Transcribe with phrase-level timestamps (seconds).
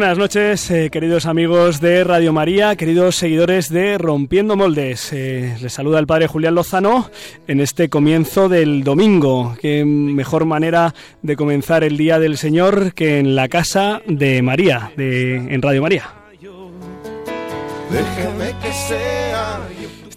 [0.00, 5.12] Buenas noches, eh, queridos amigos de Radio María, queridos seguidores de Rompiendo Moldes.
[5.12, 7.10] Eh, les saluda el padre Julián Lozano
[7.48, 9.56] en este comienzo del domingo.
[9.60, 14.92] Qué mejor manera de comenzar el Día del Señor que en la casa de María,
[14.96, 16.04] de, en Radio María.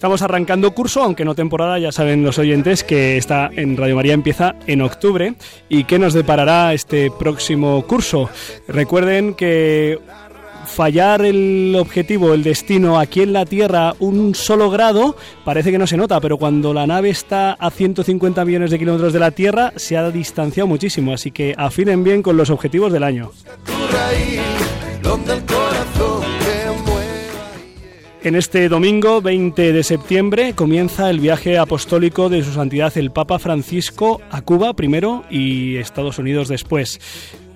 [0.02, 4.14] Estamos arrancando curso, aunque no temporada, ya saben los oyentes que está en Radio María
[4.14, 5.36] empieza en octubre.
[5.70, 8.27] ¿Y qué nos deparará este próximo curso?
[8.68, 9.99] Recuerden que
[10.66, 15.85] fallar el objetivo, el destino aquí en la Tierra un solo grado, parece que no
[15.85, 19.72] se nota, pero cuando la nave está a 150 millones de kilómetros de la Tierra,
[19.76, 23.32] se ha distanciado muchísimo, así que afinen bien con los objetivos del año.
[28.24, 33.40] En este domingo 20 de septiembre comienza el viaje apostólico de su santidad el Papa
[33.40, 37.00] Francisco a Cuba primero y Estados Unidos después.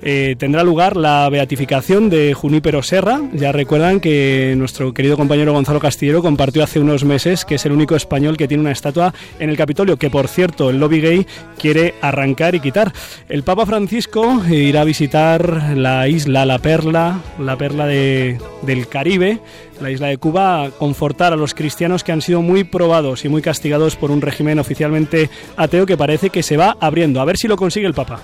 [0.02, 3.22] Eh, tendrá lugar la beatificación de Junípero Serra.
[3.34, 7.72] Ya recuerdan que nuestro querido compañero Gonzalo Castillero compartió hace unos meses que es el
[7.72, 11.28] único español que tiene una estatua en el Capitolio, que por cierto el lobby gay
[11.58, 12.94] quiere arrancar y quitar.
[13.30, 19.40] El Papa Francisco irá a visitar la isla La Perla, la perla del Caribe,
[19.82, 23.30] la isla de Cuba, a confortar a los cristianos que han sido muy probados y
[23.30, 27.22] muy castigados por un régimen oficialmente ateo que parece que se va abriendo.
[27.22, 28.22] A ver si lo consigue el Papa.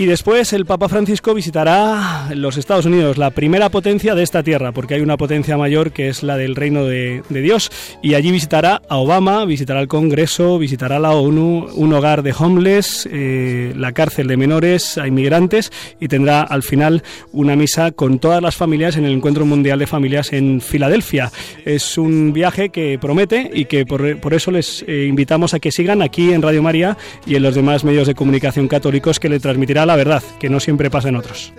[0.00, 4.72] Y después el Papa Francisco visitará los Estados Unidos, la primera potencia de esta tierra,
[4.72, 7.70] porque hay una potencia mayor que es la del Reino de, Dios.
[8.02, 13.06] Y allí visitará a Obama, visitará el Congreso, visitará la ONU, un hogar de homeless,
[13.12, 18.40] eh, la cárcel de menores a inmigrantes y tendrá al final una misa con todas
[18.40, 21.30] las familias en el Encuentro Mundial de Familias en Filadelfia.
[21.66, 26.00] Es un viaje que promete y que por, eso les eh, invitamos a que sigan
[26.00, 26.96] aquí en Radio María
[27.26, 30.60] y en los demás medios de comunicación católicos que le transmitirá la verdad, que no
[30.60, 31.52] siempre pasa en otros.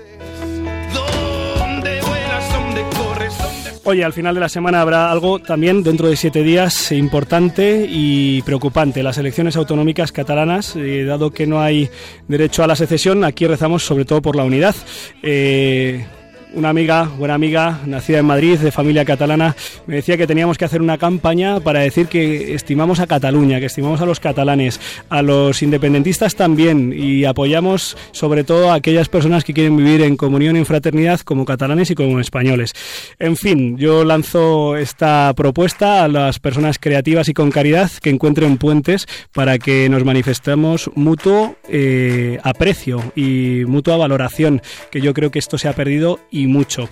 [3.83, 8.41] Oye, al final de la semana habrá algo también dentro de siete días importante y
[8.43, 9.03] preocupante.
[9.03, 11.89] Las elecciones autonómicas catalanas, eh, dado que no hay
[12.29, 14.75] derecho a la secesión, aquí rezamos sobre todo por la unidad.
[15.23, 16.05] Eh,
[16.53, 19.55] una amiga, buena amiga, nacida en Madrid, de familia catalana,
[19.87, 23.65] me decía que teníamos que hacer una campaña para decir que estimamos a Cataluña, que
[23.67, 24.79] estimamos a los catalanes,
[25.09, 30.17] a los independentistas también y apoyamos sobre todo a aquellas personas que quieren vivir en
[30.17, 32.73] comunión y en fraternidad como catalanes y como españoles.
[33.19, 38.57] En fin, yo lanzo esta propuesta a las personas creativas y con caridad que encuentren
[38.57, 45.39] puentes para que nos manifestemos mutuo eh, aprecio y mutua valoración, que yo creo que
[45.39, 46.89] esto se ha perdido mucho.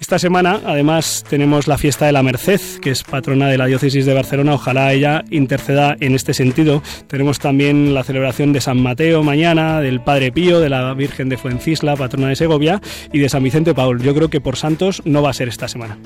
[0.00, 4.06] Esta semana, además, tenemos la fiesta de la Merced, que es patrona de la diócesis
[4.06, 4.54] de Barcelona.
[4.54, 6.82] Ojalá ella interceda en este sentido.
[7.06, 11.36] Tenemos también la celebración de San Mateo mañana, del Padre Pío, de la Virgen de
[11.36, 12.80] Fuencisla, patrona de Segovia,
[13.12, 14.02] y de San Vicente Paul.
[14.02, 15.98] Yo creo que por santos no va a ser esta semana.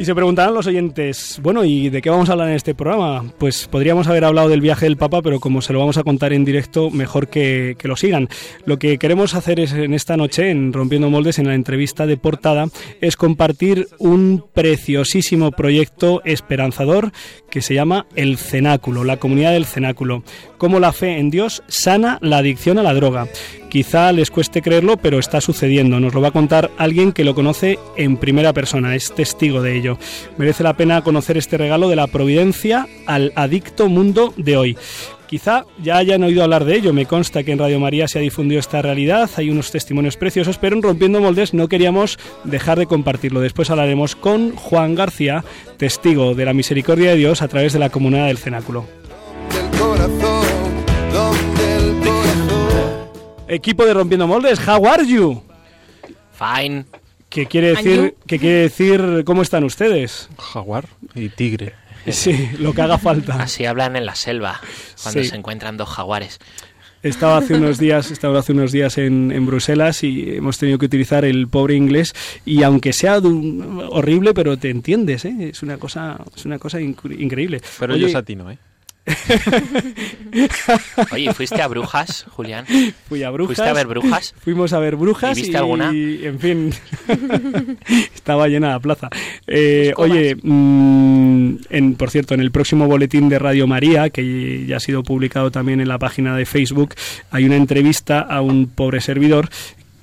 [0.00, 3.22] Y se preguntarán los oyentes, bueno, ¿y de qué vamos a hablar en este programa?
[3.36, 6.32] Pues podríamos haber hablado del viaje del Papa, pero como se lo vamos a contar
[6.32, 8.30] en directo, mejor que, que lo sigan.
[8.64, 12.16] Lo que queremos hacer es en esta noche, en Rompiendo Moldes, en la entrevista de
[12.16, 12.68] portada,
[13.02, 17.12] es compartir un preciosísimo proyecto esperanzador
[17.50, 20.22] que se llama El Cenáculo, la comunidad del Cenáculo.
[20.58, 23.26] Cómo la fe en Dios sana la adicción a la droga.
[23.68, 26.00] Quizá les cueste creerlo, pero está sucediendo.
[26.00, 29.76] Nos lo va a contar alguien que lo conoce en primera persona, es testigo de
[29.76, 29.98] ello.
[30.38, 34.76] Merece la pena conocer este regalo de la providencia al adicto mundo de hoy.
[35.30, 38.20] Quizá ya hayan oído hablar de ello, me consta que en Radio María se ha
[38.20, 42.86] difundido esta realidad, hay unos testimonios preciosos, pero en Rompiendo Moldes no queríamos dejar de
[42.86, 43.40] compartirlo.
[43.40, 45.44] Después hablaremos con Juan García,
[45.76, 48.88] testigo de la misericordia de Dios a través de la comunidad del cenáculo.
[53.46, 55.44] Equipo de Rompiendo Moldes, how are you?
[56.32, 56.86] Fine.
[57.28, 60.28] ¿Qué quiere decir, qué quiere decir cómo están ustedes?
[60.36, 61.79] Jaguar y tigre.
[62.08, 63.42] Sí, lo que haga falta.
[63.42, 64.60] Así hablan en la selva,
[65.02, 66.38] cuando se encuentran dos jaguares.
[67.02, 70.84] Estaba hace unos días, estaba hace unos días en, en, Bruselas y hemos tenido que
[70.84, 72.14] utilizar el pobre inglés
[72.44, 75.50] y aunque sea horrible, pero te entiendes, ¿eh?
[75.50, 77.62] es una cosa, es una cosa increíble.
[77.78, 78.58] Pero yo satino, ¿eh?
[81.12, 82.66] Oye, ¿fuiste a Brujas, Julián?
[83.08, 83.56] Fui a Brujas.
[83.56, 84.34] ¿Fuiste a ver Brujas?
[84.38, 85.36] Fuimos a ver Brujas.
[85.36, 85.90] ¿Y viste alguna?
[85.90, 86.72] en fin,
[88.14, 89.08] estaba llena la plaza.
[89.46, 94.76] Eh, oye, mm, en, por cierto, en el próximo boletín de Radio María, que ya
[94.76, 96.94] ha sido publicado también en la página de Facebook,
[97.30, 99.48] hay una entrevista a un pobre servidor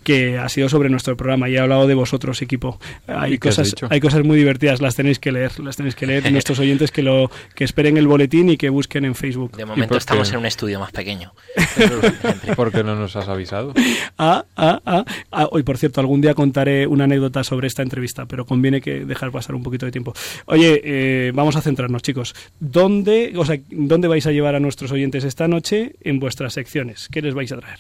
[0.07, 2.80] que ha sido sobre nuestro programa y he hablado de vosotros, equipo.
[3.07, 6.59] Hay cosas, hay cosas muy divertidas, las tenéis que leer, las tenéis que leer nuestros
[6.59, 9.57] oyentes que lo que esperen el boletín y que busquen en Facebook.
[9.57, 11.33] De momento estamos en un estudio más pequeño.
[12.56, 13.74] ¿Por qué no nos has avisado?
[14.19, 15.48] Ah, ah, ah, ah.
[15.51, 19.31] Hoy, por cierto, algún día contaré una anécdota sobre esta entrevista, pero conviene que dejar
[19.31, 20.13] pasar un poquito de tiempo.
[20.45, 22.33] Oye, eh, vamos a centrarnos, chicos.
[22.59, 27.09] ¿Dónde, o sea, ¿Dónde vais a llevar a nuestros oyentes esta noche en vuestras secciones?
[27.12, 27.80] ¿Qué les vais a traer?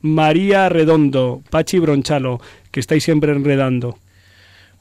[0.00, 2.40] María Redondo, Pachi Bronchalo,
[2.70, 3.98] que estáis siempre enredando.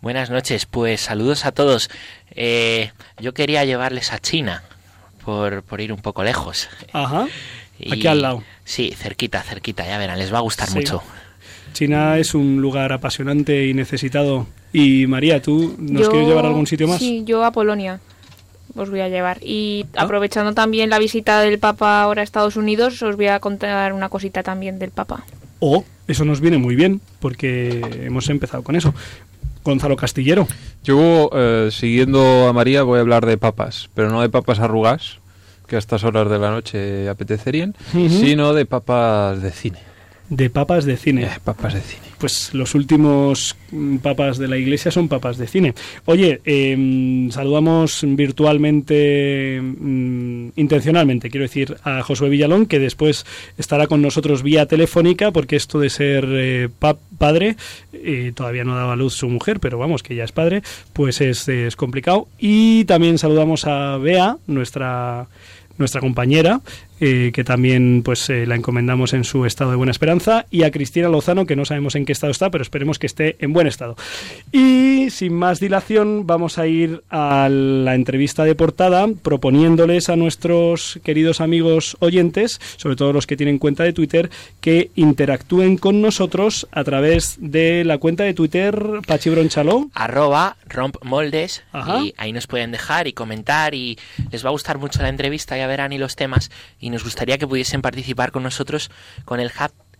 [0.01, 1.89] Buenas noches, pues saludos a todos.
[2.31, 4.63] Eh, yo quería llevarles a China,
[5.25, 6.69] por, por, ir un poco lejos.
[6.93, 7.27] Ajá.
[7.91, 8.43] Aquí al lado.
[8.63, 11.01] Sí, cerquita, cerquita, ya verán, les va a gustar mucho.
[11.73, 14.47] China es un lugar apasionante y necesitado.
[14.73, 16.99] Y María, ¿tú nos quieres llevar a algún sitio más?
[16.99, 17.99] Sí, yo a Polonia
[18.77, 19.39] os voy a llevar.
[19.41, 20.03] Y ah.
[20.03, 24.09] aprovechando también la visita del Papa ahora a Estados Unidos, os voy a contar una
[24.09, 25.23] cosita también del Papa.
[25.59, 28.93] Oh, eso nos viene muy bien, porque hemos empezado con eso.
[29.63, 30.47] Gonzalo Castillero.
[30.83, 35.19] Yo, eh, siguiendo a María, voy a hablar de papas, pero no de papas arrugas,
[35.67, 39.86] que a estas horas de la noche apetecerían, sino de papas de cine.
[40.29, 41.23] De papas de cine.
[41.23, 42.01] Eh, papas de cine.
[42.17, 45.73] Pues los últimos mm, papas de la iglesia son papas de cine.
[46.03, 53.25] Oye, em, saludamos virtualmente, mm, intencionalmente, quiero decir, a Josué Villalón, que después
[53.57, 56.69] estará con nosotros vía telefónica, porque esto de ser eh,
[57.17, 57.55] padre,
[57.93, 61.47] eh, todavía no daba luz su mujer, pero vamos, que ya es padre, pues es,
[61.47, 62.27] es complicado.
[62.37, 65.27] Y también saludamos a Bea, nuestra
[65.77, 66.61] nuestra compañera,
[66.99, 70.71] eh, que también pues eh, la encomendamos en su estado de buena esperanza, y a
[70.71, 73.67] Cristina Lozano, que no sabemos en qué estado está, pero esperemos que esté en buen
[73.67, 73.95] estado.
[74.51, 80.99] Y sin más dilación, vamos a ir a la entrevista de portada, proponiéndoles a nuestros
[81.03, 84.29] queridos amigos oyentes, sobre todo los que tienen cuenta de Twitter,
[84.59, 88.75] que interactúen con nosotros a través de la cuenta de Twitter
[89.05, 89.89] Pachibronchaló.
[89.93, 91.63] Arroba rompmoldes,
[92.01, 93.97] y ahí nos pueden dejar y comentar, y
[94.31, 97.37] les va a gustar mucho la entrevista, ya verán, y los temas y nos gustaría
[97.37, 98.91] que pudiesen participar con nosotros
[99.25, 99.51] con el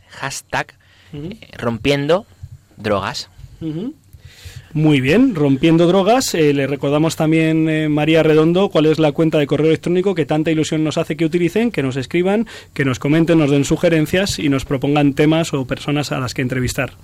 [0.10, 0.74] hashtag
[1.14, 2.26] eh, rompiendo
[2.78, 3.30] drogas.
[4.74, 6.36] Muy bien, rompiendo drogas.
[6.36, 10.26] Eh, le recordamos también, eh, María Redondo, cuál es la cuenta de correo electrónico que
[10.26, 14.40] tanta ilusión nos hace que utilicen, que nos escriban, que nos comenten, nos den sugerencias
[14.40, 16.96] y nos propongan temas o personas a las que entrevistar.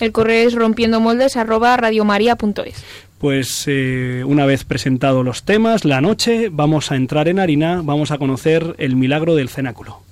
[0.00, 2.84] El correo es rompiendomoldes@radiomaria.es.
[3.18, 8.10] Pues eh, una vez presentados los temas, la noche, vamos a entrar en harina, vamos
[8.10, 10.02] a conocer el milagro del cenáculo.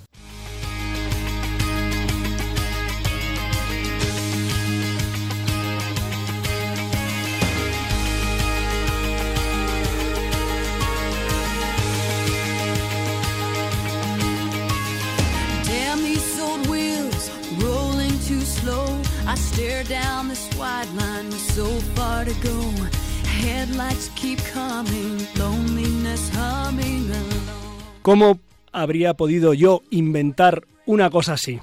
[28.03, 28.41] ¿Cómo
[28.73, 31.61] habría podido yo inventar una cosa así?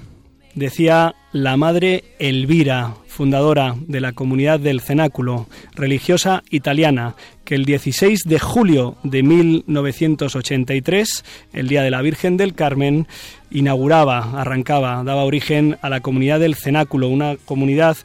[0.54, 8.24] Decía la madre Elvira, fundadora de la comunidad del Cenáculo, religiosa italiana, que el 16
[8.24, 11.24] de julio de 1983,
[11.54, 13.06] el Día de la Virgen del Carmen,
[13.50, 17.96] inauguraba, arrancaba, daba origen a la comunidad del Cenáculo, una comunidad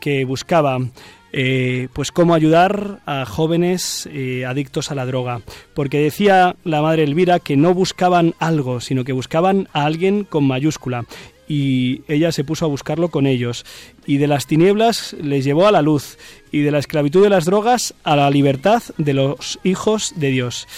[0.00, 0.78] que buscaba
[1.32, 5.40] eh, pues cómo ayudar a jóvenes eh, adictos a la droga.
[5.74, 10.44] Porque decía la madre Elvira que no buscaban algo, sino que buscaban a alguien con
[10.44, 11.06] mayúscula.
[11.48, 13.64] Y ella se puso a buscarlo con ellos.
[14.06, 16.18] Y de las tinieblas les llevó a la luz.
[16.50, 20.68] Y de la esclavitud de las drogas a la libertad de los hijos de Dios.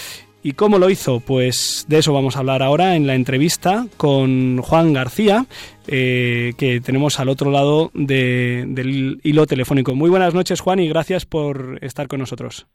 [0.47, 1.21] ¿Y cómo lo hizo?
[1.21, 5.47] Pues de eso vamos a hablar ahora en la entrevista con Juan García,
[5.87, 9.95] eh, que tenemos al otro lado del hilo telefónico.
[9.95, 12.67] Muy buenas noches, Juan, y gracias por estar con nosotros.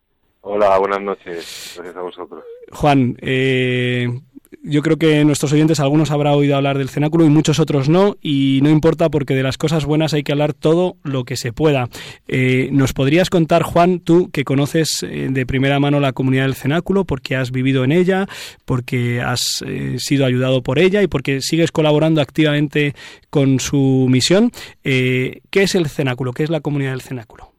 [0.41, 1.75] Hola, buenas noches.
[1.75, 2.43] Gracias a vosotros.
[2.71, 4.19] Juan, eh,
[4.63, 8.15] yo creo que nuestros oyentes, algunos habrá oído hablar del cenáculo y muchos otros no,
[8.21, 11.53] y no importa porque de las cosas buenas hay que hablar todo lo que se
[11.53, 11.87] pueda.
[12.27, 16.55] Eh, ¿Nos podrías contar, Juan, tú que conoces eh, de primera mano la comunidad del
[16.55, 18.27] cenáculo, porque has vivido en ella,
[18.65, 22.93] porque has eh, sido ayudado por ella y porque sigues colaborando activamente
[23.29, 24.51] con su misión?
[24.83, 26.33] ¿Qué es el cenáculo?
[26.33, 27.51] ¿Qué es la comunidad del cenáculo?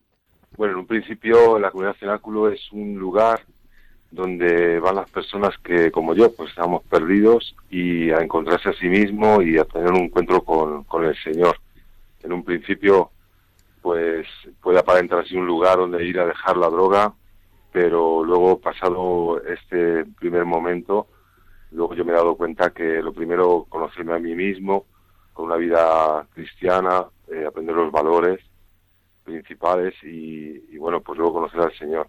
[0.56, 3.40] Bueno, en un principio la comunidad del cenáculo es un lugar
[4.10, 8.88] donde van las personas que, como yo, pues estamos perdidos y a encontrarse a sí
[8.88, 11.56] mismo y a tener un encuentro con, con el Señor.
[12.22, 13.10] En un principio,
[13.82, 14.26] pues
[14.60, 17.14] puede aparentar así un lugar donde ir a dejar la droga,
[17.72, 21.06] pero luego pasado este primer momento,
[21.70, 24.86] luego yo me he dado cuenta que lo primero conocerme a mí mismo,
[25.32, 28.40] con una vida cristiana, eh, aprender los valores
[29.24, 32.08] principales y, y, bueno, pues luego conocer al Señor.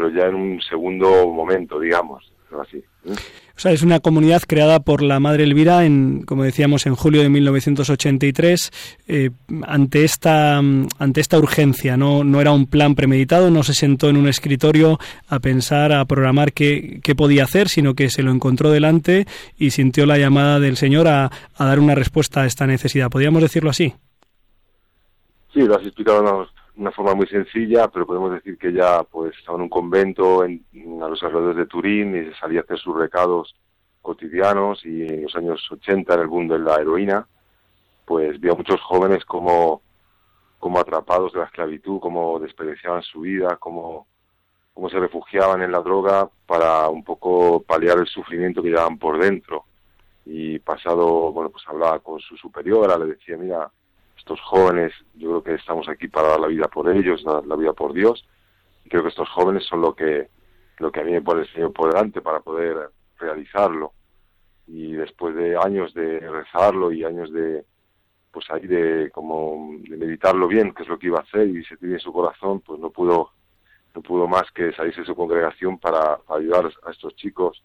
[0.00, 2.78] Pero ya en un segundo momento, digamos, así.
[2.78, 3.12] ¿eh?
[3.54, 7.20] O sea, es una comunidad creada por la Madre Elvira, en, como decíamos, en julio
[7.20, 8.70] de 1983.
[9.08, 9.30] Eh,
[9.66, 10.58] ante, anta
[10.98, 12.24] ante esta urgencia, ¿no?
[12.24, 16.54] no era un plan premeditado, no se sentó en un escritorio a pensar, a programar
[16.54, 19.26] qué, qué podía hacer, sino que se lo encontró delante
[19.58, 23.10] y sintió la llamada del Señor a, a dar una respuesta a esta necesidad.
[23.10, 23.92] ¿Podríamos decirlo así?
[25.52, 29.56] Sí, lo has explicado una forma muy sencilla, pero podemos decir que ya pues estaba
[29.56, 30.64] en un convento en,
[31.02, 33.54] a los alrededores de Turín y salía a hacer sus recados
[34.02, 37.26] cotidianos y en los años 80 en el boom de la heroína,
[38.04, 39.82] pues vio a muchos jóvenes como,
[40.58, 44.06] como atrapados de la esclavitud, como desperdiciaban su vida, como,
[44.72, 49.20] como se refugiaban en la droga para un poco paliar el sufrimiento que llevaban por
[49.20, 49.64] dentro.
[50.24, 53.70] Y pasado, bueno, pues hablaba con su superiora, le decía, mira,
[54.20, 57.56] estos jóvenes, yo creo que estamos aquí para dar la vida por ellos, dar la
[57.56, 58.24] vida por Dios.
[58.88, 60.28] Creo que estos jóvenes son lo que,
[60.78, 63.92] lo que a mí me pone el Señor por delante para poder realizarlo.
[64.66, 67.64] Y después de años de rezarlo y años de,
[68.30, 71.64] pues ahí de como de meditarlo bien, qué es lo que iba a hacer y
[71.64, 73.30] se tiene en su corazón, pues no pudo,
[73.94, 77.62] no pudo más que salirse de su congregación para, para ayudar a estos chicos.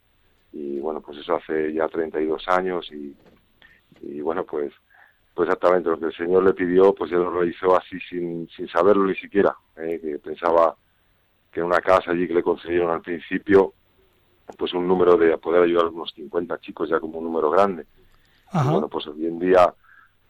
[0.53, 3.15] Y bueno, pues eso hace ya 32 años y,
[4.01, 4.71] y bueno, pues
[5.35, 8.69] pues exactamente lo que el Señor le pidió, pues él lo realizó así sin, sin
[8.69, 10.75] saberlo ni siquiera, eh, que pensaba
[11.51, 13.73] que en una casa allí que le concedieron al principio,
[14.57, 17.85] pues un número de poder ayudar a unos 50 chicos ya como un número grande.
[18.53, 19.73] Bueno, pues hoy en día,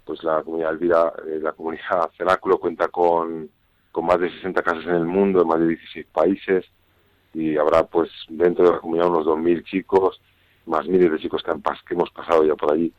[0.04, 3.48] pues la comunidad Elvira, eh, la comunidad Cenáculo cuenta con,
[3.92, 6.66] con más de 60 casas en el mundo, en más de 16 países,
[7.36, 10.20] y habrá pues dentro de la comunidad unos 2.000 chicos,
[10.66, 12.92] más miles de chicos que, han, que hemos pasado ya por allí.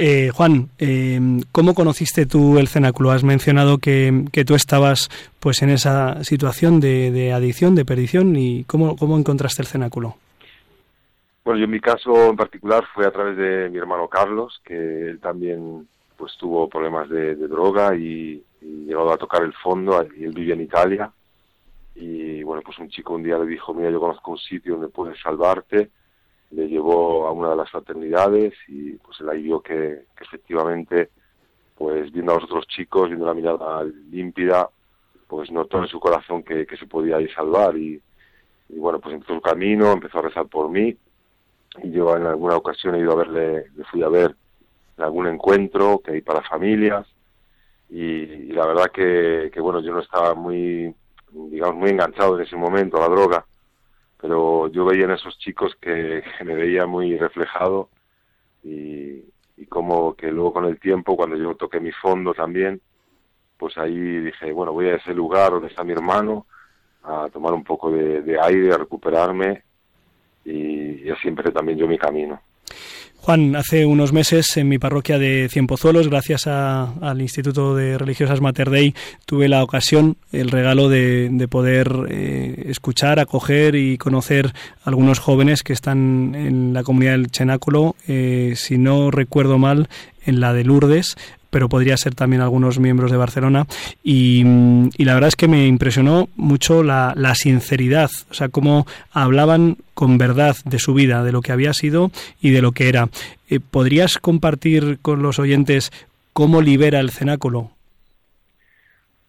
[0.00, 1.18] Eh, Juan, eh,
[1.50, 3.10] ¿cómo conociste tú el cenáculo?
[3.10, 5.08] Has mencionado que, que, tú estabas
[5.40, 10.14] pues en esa situación de, adicción, de perdición, y ¿cómo, ¿cómo, encontraste el cenáculo?
[11.44, 15.10] Bueno, yo en mi caso en particular fue a través de mi hermano Carlos, que
[15.10, 20.22] él también pues tuvo problemas de, droga y, y, llegó a tocar el fondo, y
[20.22, 21.10] él vivía en Italia,
[21.96, 24.88] y bueno, pues un chico un día le dijo, mira, yo conozco un sitio donde
[24.88, 25.90] puedes salvarte,
[26.50, 31.10] le llevó a una de las fraternidades y pues él ahí vio que, efectivamente
[31.76, 34.68] pues viendo a los otros chicos viendo la mirada límpida
[35.26, 38.00] pues notó en su corazón que, se podía ir salvar y,
[38.68, 40.96] bueno pues empezó su camino empezó a rezar por mí.
[41.82, 44.34] Y yo en alguna ocasión he ido a verle le fui a ver
[44.96, 47.06] en algún encuentro que hay para familias
[47.90, 50.94] y, la verdad que bueno yo no estaba muy
[51.30, 53.46] digamos muy enganchado en ese momento a la droga
[54.20, 57.88] pero yo veía en esos chicos que, me veía muy reflejado
[58.62, 59.24] y,
[59.68, 62.80] como que luego con el tiempo, cuando yo toqué mi fondo también,
[63.56, 66.46] pues ahí dije, bueno, voy a ese lugar donde está mi hermano
[67.02, 69.64] a tomar un poco de, aire, a recuperarme
[70.44, 72.40] y, y así también yo mi camino.
[73.20, 78.40] Juan, hace unos meses en mi parroquia de Cienpozuelos, gracias a, al Instituto de Religiosas
[78.40, 78.94] Mater Dei,
[79.26, 85.18] tuve la ocasión, el regalo de, de poder eh, escuchar, acoger y conocer a algunos
[85.18, 89.88] jóvenes que están en la comunidad del Chenáculo, eh, si no recuerdo mal,
[90.24, 91.16] en la de Lourdes,
[91.50, 93.66] pero podría ser también algunos miembros de Barcelona.
[94.02, 94.42] Y,
[94.96, 99.76] y la verdad es que me impresionó mucho la, la, sinceridad, o sea, cómo hablaban
[99.94, 103.08] con verdad de su vida, de lo que había sido y de lo que era.
[103.48, 105.90] Eh, ¿Podrías compartir con los oyentes
[106.32, 107.70] cómo libera el cenáculo?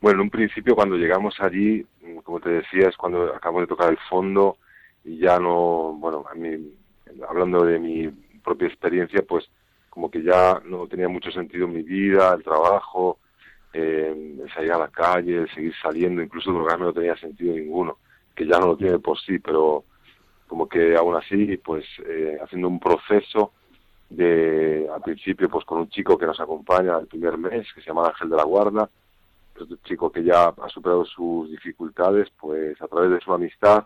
[0.02, 1.86] Bueno, en un principio cuando llegamos allí,
[2.24, 4.58] como te decía, es cuando acabamos de tocar el fondo
[5.04, 6.50] y ya no, bueno, a mí,
[7.28, 8.10] hablando de mi
[8.44, 9.50] propia experiencia, pues
[9.90, 13.20] como que ya no tenía mucho sentido mi vida, el trabajo,
[13.74, 17.98] eh, salir a la calle, el seguir saliendo, incluso drogarme no tenía sentido ninguno,
[18.36, 19.84] que ya no lo tiene por sí, pero
[20.48, 23.54] como que aún así, pues eh, haciendo un proceso
[24.10, 27.88] de, al principio, pues con un chico que nos acompaña el primer mes, que se
[27.88, 28.90] llama Ángel de la Guarda,
[29.54, 33.86] pues un chico que ya ha superado sus dificultades, pues a través de su amistad,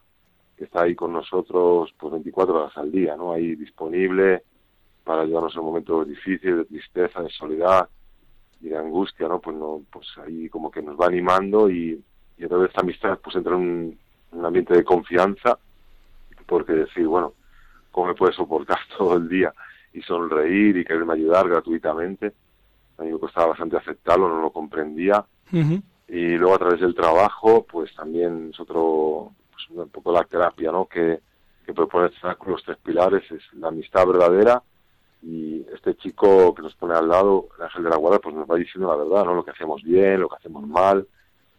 [0.58, 3.34] que está ahí con nosotros pues 24 horas al día, ¿no?
[3.34, 4.44] Ahí disponible,
[5.04, 7.88] para ayudarnos en momentos difíciles, de tristeza, de soledad
[8.62, 9.40] y de angustia, ¿no?
[9.40, 12.02] Pues no, pues ahí como que nos va animando y,
[12.38, 14.00] y a través de esta amistad pues entra en un,
[14.32, 15.58] un, ambiente de confianza
[16.46, 17.34] porque decir, bueno,
[17.92, 19.54] ¿cómo me puede soportar todo el día
[19.94, 22.34] y sonreír y quererme ayudar gratuitamente?
[22.98, 25.26] A mí me costaba bastante aceptarlo, no lo comprendía.
[26.08, 30.72] Y luego a través del trabajo, pues también es otro, pues un poco la terapia,
[30.72, 30.86] ¿no?
[30.86, 31.20] Que,
[31.66, 32.10] que propone
[32.46, 34.62] los tres pilares, es la amistad verdadera,
[35.24, 38.50] y este chico que nos pone al lado, el ángel de la guarda, pues nos
[38.50, 39.36] va diciendo la verdad, ¿no?
[39.36, 41.08] Lo que hacemos bien, lo que hacemos mal,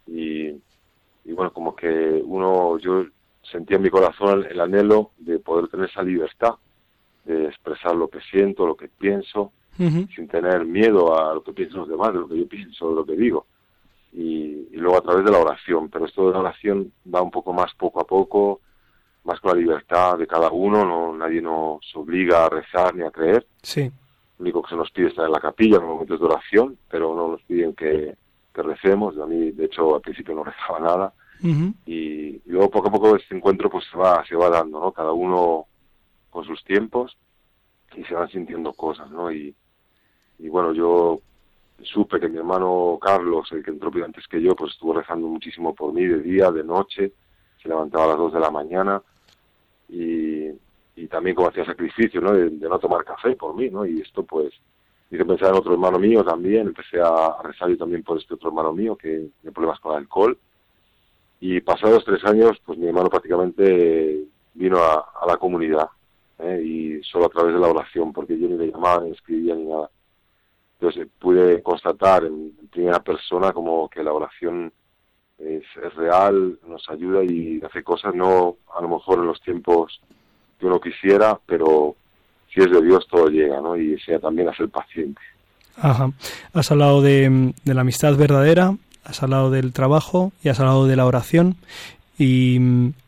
[0.07, 3.07] y, y bueno, como que uno, yo
[3.43, 6.55] sentía en mi corazón el, anhelo de poder tener esa libertad,
[7.25, 11.81] de expresar lo que siento, lo que pienso, sin tener miedo a lo que piensan
[11.81, 13.47] los demás, de lo que yo pienso, de lo que digo.
[14.13, 17.33] Y, y, luego a través de la oración, pero esto de la oración va un
[17.33, 18.61] poco más poco a poco,
[19.25, 23.11] más con la libertad de cada uno, no nadie nos obliga a rezar ni a
[23.11, 23.47] creer.
[23.63, 23.91] Sí.
[24.39, 26.27] Lo único que se nos pide es estar en la capilla en los momentos de
[26.27, 28.17] oración, pero no nos piden que,
[28.55, 29.17] que recemos.
[29.19, 31.13] A mí, de hecho, al principio no rezaba nada.
[31.87, 34.93] y, luego poco a poco este encuentro pues se va, se va dando, ¿no?
[34.93, 35.67] Cada uno
[36.31, 37.17] con sus tiempos
[37.97, 39.33] y se van sintiendo cosas, ¿no?
[39.33, 39.55] Y,
[40.39, 41.21] y bueno, yo
[41.83, 45.75] supe que mi hermano Carlos, el que entró antes que yo, pues estuvo rezando muchísimo
[45.75, 47.13] por mí de día, de noche,
[47.63, 49.03] se levantaba a las dos de la mañana
[49.89, 50.49] y,
[50.97, 52.33] y también como hacía sacrificio, ¿no?
[52.33, 53.85] De, no tomar café por mí, ¿no?
[53.87, 54.53] Y esto pues
[55.11, 58.49] hice pensar en otro hermano mío también, empecé a, rezar yo también por este otro
[58.49, 60.39] hermano mío que tiene problemas con el alcohol
[61.41, 64.25] y pasados tres años pues mi hermano prácticamente
[64.55, 65.89] vino a, la comunidad
[66.39, 66.63] ¿eh?
[66.65, 69.65] y solo a través de la oración porque yo ni le llamaba ni escribía ni
[69.65, 69.91] nada
[70.81, 74.73] entonces pude constatar en primera persona como que la oración
[75.39, 80.01] es, real, nos ayuda y hace cosas, no a lo mejor en los tiempos
[80.59, 81.97] que uno quisiera, pero
[82.53, 83.77] si es de Dios todo llega, ¿no?
[83.77, 85.21] Y sea también a ser paciente.
[85.77, 86.11] Ajá.
[86.53, 91.07] Has hablado de, la amistad verdadera, has hablado del trabajo y has hablado de la
[91.07, 91.57] oración.
[92.17, 92.61] Y,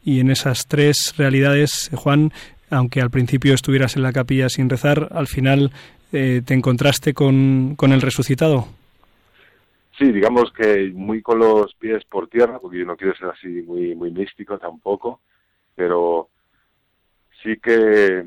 [0.04, 2.32] y, en esas tres realidades, Juan,
[2.70, 5.70] aunque al principio estuvieras en la capilla sin rezar, al final
[6.12, 8.66] eh, te encontraste con, con el resucitado.
[9.98, 13.48] Sí, digamos que muy con los pies por tierra, porque yo no quiero ser así
[13.62, 15.20] muy, muy místico tampoco,
[15.74, 16.28] pero
[17.42, 18.26] sí que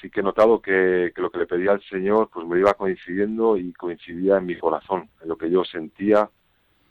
[0.00, 3.56] sí que he notado que, lo que le pedía al Señor pues me iba coincidiendo
[3.56, 6.28] y coincidía en mi corazón, en lo que yo sentía,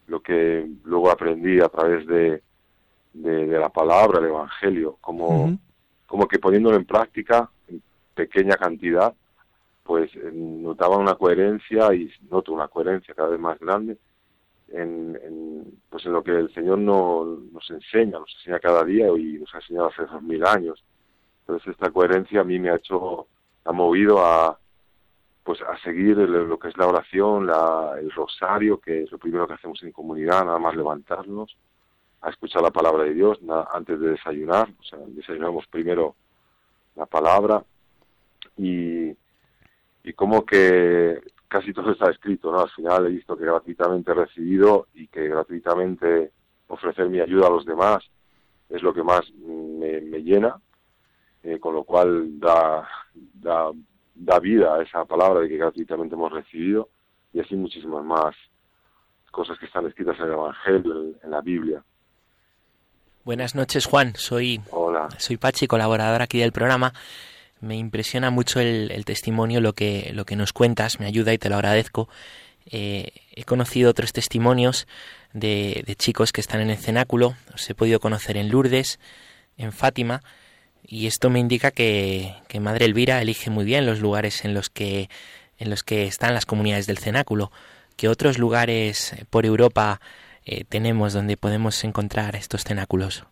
[0.08, 2.42] lo que luego aprendí a través de,
[3.14, 5.58] de, la palabra, el Evangelio, como,
[6.08, 7.82] como que poniéndolo en práctica en
[8.16, 9.14] pequeña cantidad,
[9.84, 13.98] pues eh, notaba una coherencia y noto una coherencia cada vez más grande
[14.70, 19.40] en, pues en lo que el Señor no, nos enseña, nos enseña cada día y
[19.40, 20.84] nos ha enseñado hace dos mil años.
[21.42, 23.28] Entonces esta coherencia a mí me ha hecho,
[23.66, 24.58] ha movido a
[25.44, 27.50] pues a seguir lo que es la oración,
[28.00, 31.58] el rosario, que es lo primero que hacemos en comunidad, nada más levantarnos,
[32.22, 33.40] a escuchar la palabra de Dios
[33.74, 36.16] antes de desayunar, o sea, desayunamos primero
[36.96, 37.62] la palabra
[38.56, 39.14] y,
[40.04, 42.62] y como que casi todo está escrito, ¿no?
[42.62, 46.32] Al final he visto que gratuitamente he recibido y que gratuitamente
[46.68, 48.04] ofrecer mi ayuda a los demás
[48.70, 50.60] es lo que más me, llena,
[51.44, 53.72] eh, con lo cual da, da,
[54.16, 56.90] da vida a esa palabra de que gratuitamente hemos recibido
[57.34, 58.36] y así muchísimas más
[59.32, 61.84] cosas que están escritas en el Evangelio, en la Biblia.
[63.24, 64.16] Buenas noches, Juan.
[64.16, 65.08] Soy, Hola.
[65.18, 66.94] soy Pachi, colaborador aquí del programa
[67.64, 71.50] me impresiona mucho el, testimonio, lo que, lo que nos cuentas, me ayuda y te
[71.50, 72.10] lo agradezco.
[72.66, 74.86] Eh, he conocido otros testimonios
[75.34, 79.00] de, chicos que están en el cenáculo, os he podido conocer en Lourdes,
[79.58, 80.22] en Fátima,
[80.86, 85.10] y esto me indica que, Madre Elvira elige muy bien los lugares en los que,
[85.58, 87.52] en los que están las comunidades del cenáculo.
[87.96, 90.02] que otros lugares por Europa
[90.46, 93.24] eh, tenemos donde podemos encontrar estos cenáculos?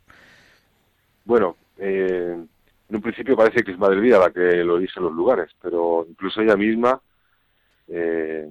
[1.26, 2.38] Bueno, eh,
[2.92, 6.06] en un principio parece que es Madre la que lo dice en los lugares, pero
[6.10, 7.02] incluso ella misma
[7.88, 8.50] eh,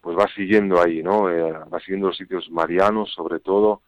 [0.00, 1.30] pues va siguiendo ahí, ¿no?
[1.30, 3.82] Eh, va siguiendo los sitios marianos sobre todo,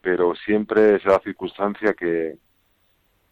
[0.00, 2.38] pero siempre se da circunstancia que,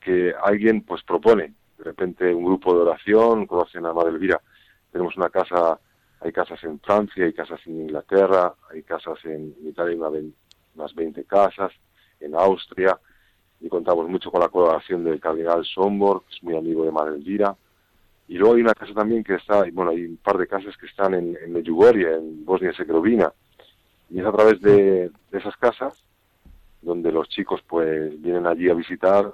[0.01, 4.41] que alguien pues propone, de repente un grupo de oración, conocen a Madre Elvira,
[4.91, 5.79] tenemos una casa,
[6.23, 9.97] hay casas en Francia, hay casas en Inglaterra, hay casas en Italia,
[10.75, 11.71] unas 20 casas,
[12.19, 12.99] en Austria,
[13.61, 17.17] y contamos mucho con la colaboración del cardenal Sombor, que es muy amigo de Madre
[17.17, 17.55] Elvira.
[18.29, 20.87] Y luego hay una casa también que está, bueno, hay un par de casas que
[20.87, 23.33] están en, en Medjugorje, en Bosnia y Herzegovina.
[24.11, 25.95] Y es a través de, esas casas
[26.83, 29.31] donde los chicos pues vienen allí a visitar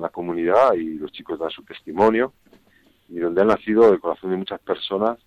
[0.00, 2.32] la, comunidad y los chicos dan su testimonio
[3.08, 5.18] y donde han nacido el corazón de muchas personas,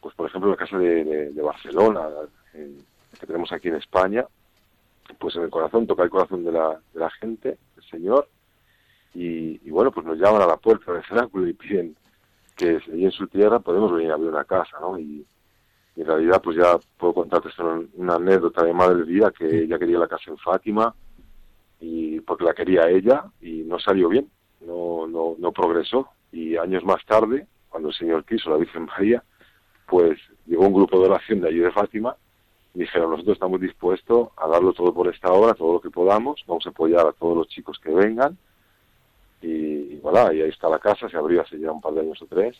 [0.00, 2.08] pues por ejemplo la casa de, Barcelona,
[2.52, 4.26] que tenemos aquí en España,
[5.18, 7.56] pues en el corazón, toca el corazón de la, la gente,
[7.92, 8.28] Señor,
[9.14, 11.94] y, bueno, pues nos llaman a la puerta del cenáculo y piden
[12.56, 14.98] que si en su tierra podemos venir a ver una casa, ¿no?
[14.98, 15.24] Y,
[15.94, 17.50] en realidad pues ya puedo contarte
[17.96, 20.94] una anécdota de madre vida que ella quería la casa en Fátima
[21.80, 24.30] y porque la quería ella y no salió bien,
[24.62, 26.08] no, no, no progresó.
[26.32, 29.22] Y años más tarde, cuando el Señor quiso, la Virgen María,
[29.86, 32.16] pues llegó un grupo de oración de allí de Fátima
[32.74, 36.66] dijeron, nosotros estamos dispuestos a darlo todo por esta obra, todo lo que podamos, vamos
[36.66, 38.36] a apoyar a todos los chicos que vengan
[39.42, 42.20] y, voilà, y ahí está la casa, se abrió hace ya un par de años
[42.22, 42.56] o tres.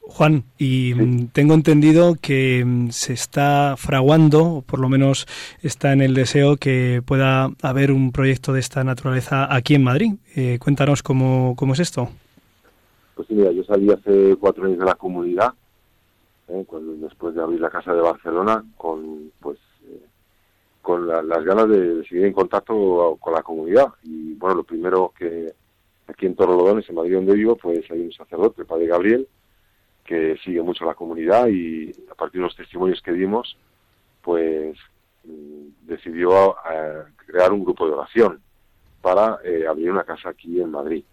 [0.00, 5.26] Juan, y mm, tengo entendido que mm, se está fraguando, o por lo menos
[5.62, 10.14] está en el deseo que pueda haber un proyecto de esta naturaleza aquí en Madrid.
[10.36, 12.08] Eh, cuéntanos cómo, cómo es esto.
[13.14, 15.54] Pues mira, yo salí hace cuatro años de la comunidad
[16.48, 16.66] ¿eh?
[16.98, 20.02] después de abrir la casa de Barcelona, con pues eh,
[20.82, 23.88] con las ganas de, seguir en contacto con la comunidad.
[24.02, 25.54] Y bueno, lo primero que
[26.06, 29.28] aquí en Torrelodones, en Madrid donde vivo, pues hay un sacerdote, el padre Gabriel,
[30.04, 33.56] que sigue mucho la comunidad y a partir de los testimonios que dimos,
[34.22, 34.76] pues
[35.24, 38.40] mm, decidió eh, crear un grupo de oración
[39.00, 41.04] para abrir una casa aquí en Madrid.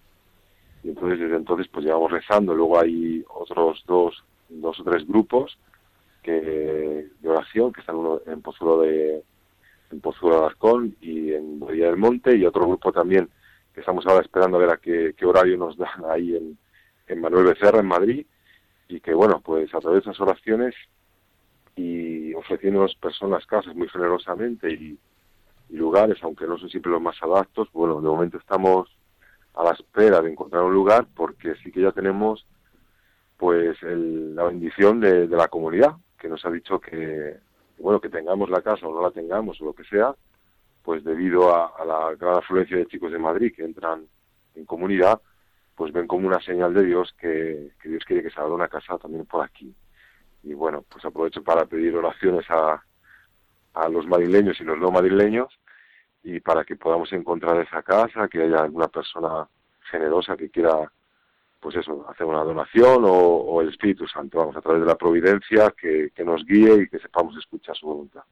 [0.84, 4.24] Y entonces desde entonces pues llevamos rezando, luego hay otros dos
[4.60, 5.58] dos o tres grupos
[6.22, 9.24] que, de oración, que están uno en Pozuelo de
[9.92, 13.30] en Pozuelo de Alarcón y en Boría del Monte, y otro grupo también
[13.74, 16.58] que estamos ahora esperando a ver a qué, horario nos dan ahí en,
[17.20, 18.26] Manuel Becerra, en Madrid,
[18.88, 20.74] y que bueno, pues a través de esas oraciones
[21.76, 24.98] y ofreciendo personas casas muy generosamente y,
[25.70, 28.90] y lugares, aunque no son siempre los más adaptos, bueno, de momento estamos
[29.56, 32.46] a la espera de encontrar un lugar porque sí que ya tenemos
[33.42, 37.38] pues la bendición de, la comunidad, que nos ha dicho que,
[37.80, 40.14] bueno, que tengamos la casa o no la tengamos o lo que sea,
[40.84, 44.06] pues debido a, la gran afluencia de chicos de Madrid que entran
[44.54, 45.20] en comunidad,
[45.76, 49.00] pues ven como una señal de Dios que, Dios quiere que se abra una casa
[49.00, 49.74] también por aquí.
[50.44, 52.84] Y bueno, pues aprovecho para pedir oraciones a,
[53.74, 55.50] a los madrileños y los no madrileños
[56.22, 59.48] y para que podamos encontrar esa casa, que haya alguna persona
[59.90, 60.92] generosa que quiera
[61.62, 65.74] pues eso, hacer una donación o, el Espíritu Santo, vamos, a través de la providencia
[65.80, 68.24] que, nos guíe y que sepamos escuchar su voluntad.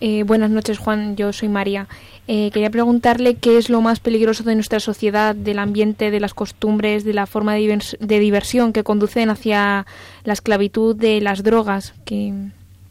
[0.00, 1.16] Eh, buenas noches, Juan.
[1.16, 1.86] Yo soy María.
[2.26, 6.34] Eh, quería preguntarle qué es lo más peligroso de nuestra sociedad, del ambiente, de las
[6.34, 9.86] costumbres, de la forma de, diversión que conducen hacia
[10.24, 11.94] la esclavitud de las drogas.
[12.04, 12.32] Que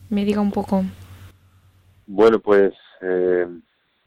[0.09, 0.83] me diga un poco.
[2.07, 3.45] Bueno, pues eh,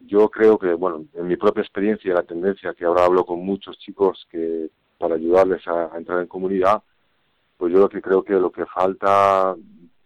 [0.01, 3.79] yo creo que, bueno, en mi propia experiencia, la tendencia que ahora hablo con muchos
[3.79, 6.83] chicos que para ayudarles a, entrar en comunidad,
[7.57, 9.55] pues yo lo que creo que lo que falta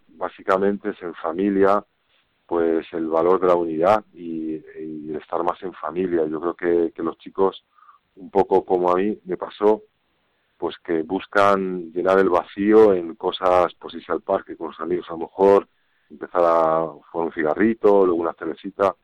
[0.09, 1.85] básicamente es en familia,
[2.47, 6.27] pues el valor de la unidad y, y estar más en familia.
[6.27, 7.65] Yo creo que, los chicos,
[8.17, 9.83] un poco como a mí me pasó,
[10.57, 15.07] pues que buscan llenar el vacío en cosas, pues irse al parque con los amigos
[15.09, 15.69] a lo mejor,
[16.11, 18.95] empezar a fumar un cigarrito, luego una cervecita,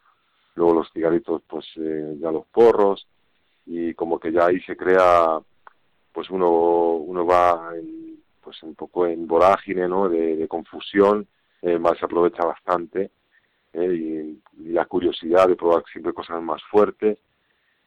[0.57, 3.07] luego los cigarritos, pues eh, ya los porros,
[3.67, 5.39] y como que ya ahí se crea
[6.15, 10.09] pues uno, uno va en, pues un poco en vorágine, ¿no?
[10.09, 11.27] De, confusión,
[11.61, 13.11] eh, más se aprovecha bastante
[13.73, 17.19] eh, y, la curiosidad de probar siempre cosas más fuertes,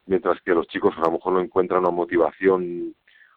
[0.05, 2.93] mientras que los chicos a lo mejor no encuentran una motivación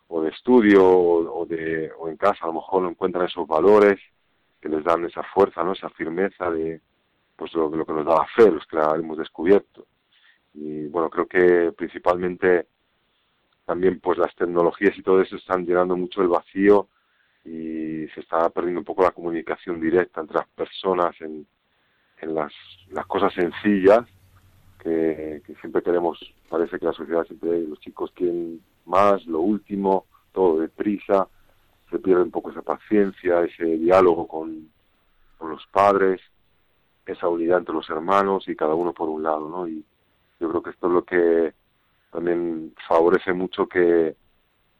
[0.08, 4.00] o de estudio o, de, o en casa, a lo mejor no encuentran esos valores
[4.60, 5.72] que les dan esa fuerza, ¿no?
[5.72, 6.80] Esa firmeza de
[7.36, 9.86] pues lo, lo que nos da la fe, los que la hemos descubierto.
[10.54, 12.66] Y bueno, creo que principalmente
[13.70, 16.88] también pues las tecnologías y todo eso están llenando mucho el vacío
[17.44, 21.46] y se está perdiendo un poco la comunicación directa entre las personas en,
[22.20, 22.52] en las,
[22.88, 24.00] las cosas sencillas
[24.82, 30.58] que, siempre queremos, parece que la sociedad siempre, los chicos quieren más, lo último, todo
[30.58, 31.28] deprisa,
[31.90, 34.68] se pierde un poco esa paciencia, ese diálogo con,
[35.38, 36.20] con los padres,
[37.06, 39.68] esa unidad entre los hermanos y cada uno por un lado, ¿no?
[39.68, 39.84] Y
[40.40, 41.54] yo creo que esto es lo que
[42.10, 44.16] también favorece mucho que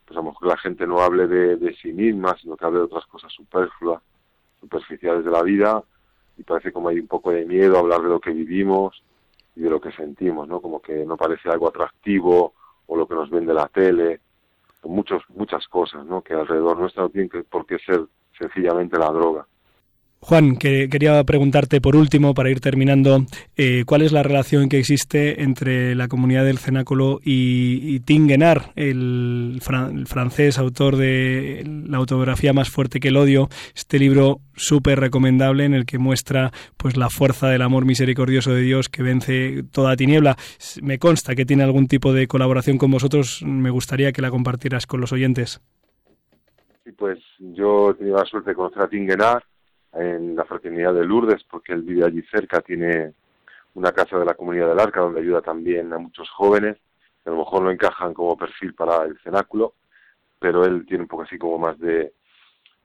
[0.05, 2.85] pues a lo mejor la gente no hable de, sí misma, sino que hable de
[2.87, 4.03] otras cosas superfluas,
[4.61, 5.85] superficiales de la vida,
[6.37, 9.05] y parece como hay un poco de miedo a hablar de lo que vivimos
[9.55, 10.61] y de lo que sentimos, ¿no?
[10.61, 12.55] Como que no parece algo atractivo
[12.87, 14.21] o lo que nos vende la tele,
[14.83, 16.23] o muchos, muchas cosas, ¿no?
[16.23, 18.05] Que alrededor nuestro no tienen por qué ser
[18.37, 19.47] sencillamente la droga.
[20.23, 23.25] Juan, que quería preguntarte por último, para ir terminando,
[23.57, 28.73] eh, ¿cuál es la relación que existe entre la comunidad del cenáculo y, y Tinguenar,
[28.77, 35.65] el, francés autor de la autobiografía Más fuerte que el odio, este libro súper recomendable
[35.65, 39.97] en el que muestra pues la fuerza del amor misericordioso de Dios que vence toda
[39.97, 40.37] tiniebla.
[40.83, 44.87] Me consta que tiene algún tipo de colaboración con vosotros, me gustaría que la compartieras
[44.87, 45.63] con los oyentes.
[46.99, 49.50] Pues yo he la suerte de conocer a Tinguenar
[49.93, 53.15] en la fraternidad de Lourdes, porque él vive allí cerca, tiene
[53.75, 56.77] una casa de la comunidad del Arca donde ayuda también a muchos jóvenes,
[57.25, 59.75] a lo mejor no encajan como perfil para el cenáculo,
[60.39, 62.13] pero él tiene un poco así como más de,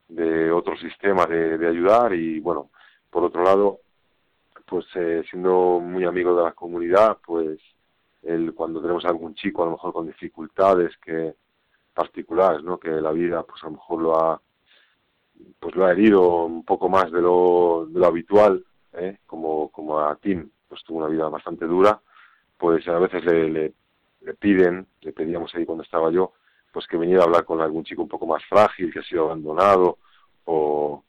[0.08, 2.70] de otro sistema de, de ayudar y bueno,
[3.10, 3.80] por otro lado,
[4.66, 7.58] pues eh, siendo muy amigo de la comunidad, pues
[8.22, 11.34] él cuando tenemos algún chico a lo mejor con dificultades que
[11.94, 12.78] particulares, ¿no?
[12.78, 14.40] Que la vida pues a lo mejor lo ha
[15.58, 19.18] pues lo ha herido un poco más de lo, de lo habitual, ¿eh?
[19.26, 22.00] como, como a Tim, pues tuvo una vida bastante dura,
[22.56, 23.72] pues a veces le, le,
[24.20, 26.32] le, piden, le pedíamos ahí cuando estaba yo,
[26.72, 29.24] pues que viniera a hablar con algún chico un poco más frágil, que ha sido
[29.24, 29.98] abandonado,
[30.44, 31.04] o,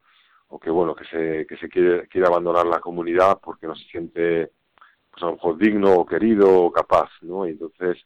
[0.50, 3.86] o que bueno, que se, que se quiere, quiere abandonar la comunidad porque no se
[3.86, 4.52] siente
[5.12, 7.48] pues a lo mejor digno o querido o capaz, ¿no?
[7.48, 7.98] Y entonces,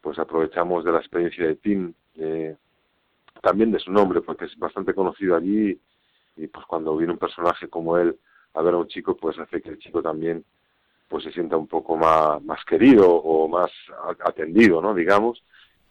[0.00, 2.56] pues aprovechamos de la experiencia de Tim, eh,
[3.42, 5.78] también de su nombre, porque es bastante conocido allí
[6.36, 8.16] y pues cuando viene un personaje como él
[8.54, 10.44] a ver a un chico, pues hace que el chico también
[11.08, 13.70] pues se sienta un poco más, más querido o más
[14.24, 14.94] atendido, ¿no?
[14.94, 15.42] Digamos.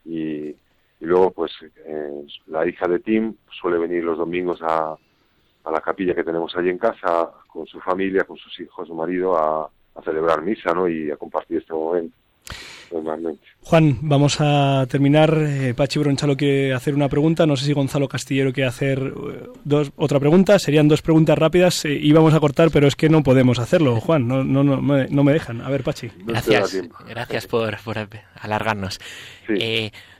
[0.04, 1.52] Y, y luego, pues,
[1.84, 4.96] eh, la hija de Tim suele venir los domingos a,
[5.64, 8.94] a la capilla que tenemos allí en casa con su familia, con sus hijos, su
[8.94, 10.88] marido, a, a celebrar misa, ¿no?
[10.88, 12.14] Y a compartir este momento.
[13.62, 15.36] Juan, vamos a terminar.
[15.38, 17.46] Eh, Pachi Bronchalo quiere hacer una pregunta.
[17.46, 20.58] No sé si Gonzalo Castillero quiere hacer eh, dos, otra pregunta.
[20.58, 21.84] Serían dos preguntas rápidas.
[21.84, 24.28] Eh, íbamos a cortar, pero es que no podemos hacerlo, Juan.
[24.28, 25.60] No, no, no, me, no me dejan.
[25.60, 26.10] A ver, Pachi.
[26.24, 26.76] Gracias,
[27.08, 27.96] gracias por, por
[28.40, 29.00] alargarnos.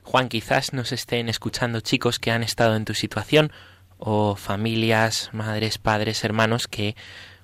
[0.02, 3.50] Juan, quizás nos estén escuchando chicos que han estado en tu situación
[3.98, 6.94] o familias, madres, padres, hermanos que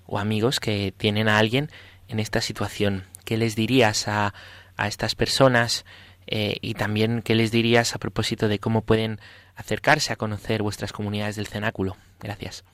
[0.06, 1.70] o amigos que tienen a alguien
[2.08, 3.04] en esta situación.
[3.24, 4.34] ¿Qué les dirías a
[4.82, 5.84] a estas personas
[6.26, 9.18] eh, y también qué les dirías a propósito de cómo pueden
[9.54, 11.94] acercarse a conocer vuestras comunidades del cenáculo.
[12.20, 12.64] Gracias.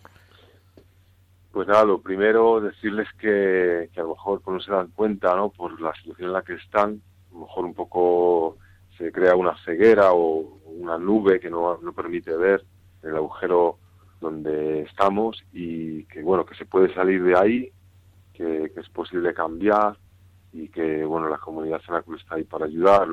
[1.52, 5.50] Pues nada, lo primero decirles que, a lo mejor pues no se dan cuenta, ¿no?
[5.50, 8.56] Por la situación en la que están, a lo mejor un poco
[8.96, 12.64] se crea una ceguera o una nube que no, no permite ver
[13.02, 13.78] el agujero
[14.20, 17.72] donde estamos y que bueno que se puede salir de ahí,
[18.32, 19.98] que es posible cambiar,
[20.52, 23.08] y que bueno la comunidad cenáculo está ahí para ayudar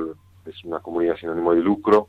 [0.46, 2.08] es una comunidad sin ánimo de lucro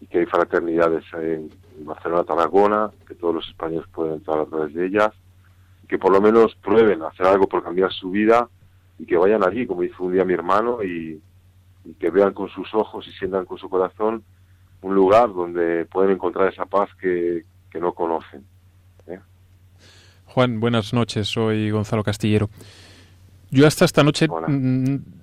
[0.00, 4.74] y que hay fraternidades en Barcelona Tarragona que todos los españoles pueden entrar a través
[4.74, 5.12] de ellas
[5.88, 8.48] que por lo menos prueben hacer algo por cambiar su vida
[8.98, 11.20] y que vayan allí como dice un día mi hermano y,
[12.00, 14.24] que vean con sus ojos y sientan con su corazón
[14.82, 18.44] un lugar donde pueden encontrar esa paz que, que no conocen
[19.06, 19.20] ¿eh?
[20.26, 22.50] Juan buenas noches soy Gonzalo Castillero
[23.50, 24.26] yo hasta esta noche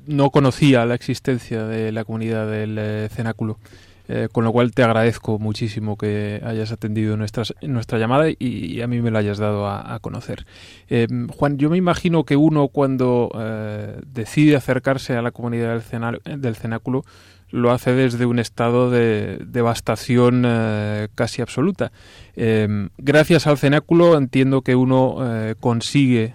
[0.05, 3.57] no conocía la existencia de la comunidad del eh, cenáculo,
[4.07, 8.87] eh, con lo cual te agradezco muchísimo que hayas atendido nuestras, nuestra llamada y, a
[8.87, 10.45] mí me la hayas dado a, conocer.
[10.89, 11.07] Eh,
[11.37, 13.29] Juan, yo me imagino que uno cuando
[14.05, 17.03] decide acercarse a la comunidad del, del cenáculo
[17.53, 21.91] lo hace desde un estado de devastación eh, casi absoluta.
[22.35, 26.33] Eh, gracias al cenáculo entiendo que uno eh, consigue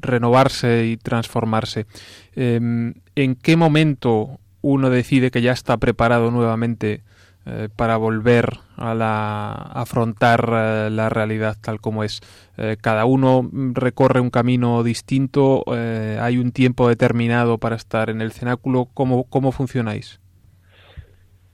[0.00, 1.86] renovarse y transformarse.
[2.34, 2.94] ¿En
[3.42, 7.02] qué momento uno decide que ya está preparado nuevamente
[7.46, 12.20] eh, para volver a la, afrontar eh, la realidad tal como es.
[12.56, 18.32] Eh, cada uno recorre un camino distinto, hay un tiempo determinado para estar en el
[18.32, 18.88] cenáculo.
[18.94, 20.20] ¿Cómo, cómo funcionáis?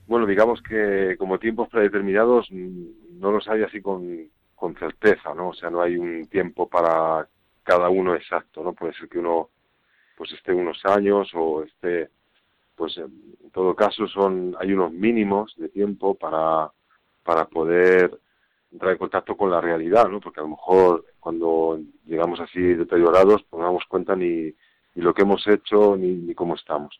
[0.07, 5.49] Bueno, digamos que como tiempos predeterminados mm, no los hay así con, con certeza, ¿no?
[5.49, 7.27] O sea, no hay un tiempo para
[7.63, 8.73] cada uno exacto, ¿no?
[8.73, 9.49] Puede ser que uno
[10.15, 12.09] pues esté unos años o esté
[12.81, 16.71] pues en todo caso son hay unos mínimos de tiempo para,
[17.21, 18.19] para poder
[18.71, 20.19] entrar en contacto con la realidad, ¿no?
[20.19, 24.51] Porque a lo mejor cuando llegamos así deteriorados, pues no damos cuenta ni,
[24.95, 26.99] ni lo que hemos hecho ni, ni cómo estamos.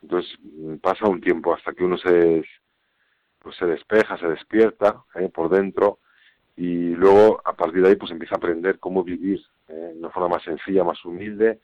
[0.00, 0.34] Entonces
[0.80, 2.42] pasa un tiempo hasta que uno se,
[3.38, 5.28] pues se despeja, se despierta ¿eh?
[5.28, 5.98] por dentro
[6.56, 9.90] y luego a partir de ahí pues empieza a aprender cómo vivir ¿eh?
[9.92, 11.60] de una forma más sencilla, más humilde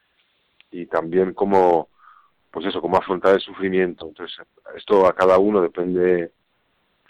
[0.70, 1.88] y también cómo
[2.54, 4.06] pues eso, cómo afrontar el sufrimiento.
[4.06, 4.38] Entonces,
[4.76, 6.30] esto a cada uno depende,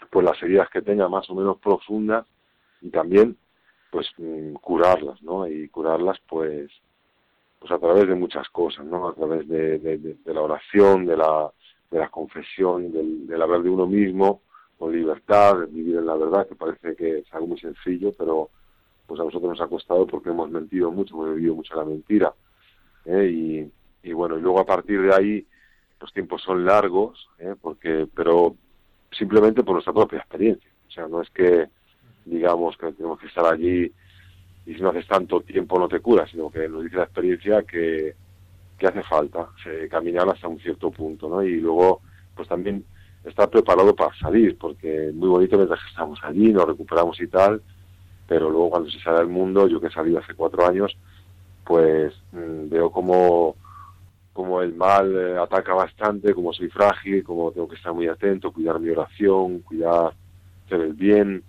[0.09, 2.25] pues las heridas que tenga más o menos profundas
[2.81, 3.37] y también,
[3.91, 5.47] pues mm, curarlas, ¿no?
[5.47, 6.71] Y curarlas pues
[7.59, 9.07] pues a través de muchas cosas, ¿no?
[9.07, 11.51] A través de, de, la oración, de la,
[11.91, 14.41] de la confesión, del, del hablar de uno mismo,
[14.79, 18.49] con libertad, vivir en la verdad, que parece que es algo muy sencillo, pero
[19.05, 22.33] pues a nosotros nos ha costado porque hemos mentido mucho, hemos vivido mucho la mentira.
[23.05, 23.29] ¿eh?
[23.31, 23.71] Y,
[24.05, 25.45] y, bueno, y luego a partir de ahí
[25.99, 27.55] los tiempos son largos, ¿eh?
[27.59, 28.55] porque pero
[29.11, 30.69] simplemente por nuestra propia experiencia.
[30.87, 31.67] O sea, no es que
[32.25, 33.91] digamos que tenemos que estar allí
[34.65, 37.63] y si no haces tanto tiempo no te curas, sino que nos dice la experiencia
[37.63, 38.15] que,
[38.77, 39.49] que hace falta
[39.89, 41.43] caminar hasta un cierto punto, ¿no?
[41.43, 42.01] Y luego,
[42.35, 42.83] pues también
[43.23, 47.61] estar preparado para salir, porque muy bonito mientras estamos allí, nos recuperamos y tal,
[48.27, 50.95] pero luego cuando se sale al mundo, yo que he salido hace cuatro años,
[51.63, 53.55] pues mm, veo como,
[54.35, 58.51] como el mal eh, ataca bastante, como soy frágil, como tengo que estar muy atento,
[58.51, 60.13] cuidar mi oración, cuidar,
[60.65, 61.41] hacer el bien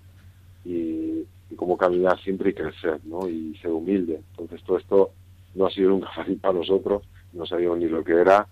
[0.65, 3.29] y, y cómo caminar siempre y crecer, ¿no?
[3.29, 4.21] Y ser humilde.
[4.31, 5.11] Entonces todo esto
[5.57, 8.47] no ha sido nunca fácil para nosotros, no sabíamos ni lo que era,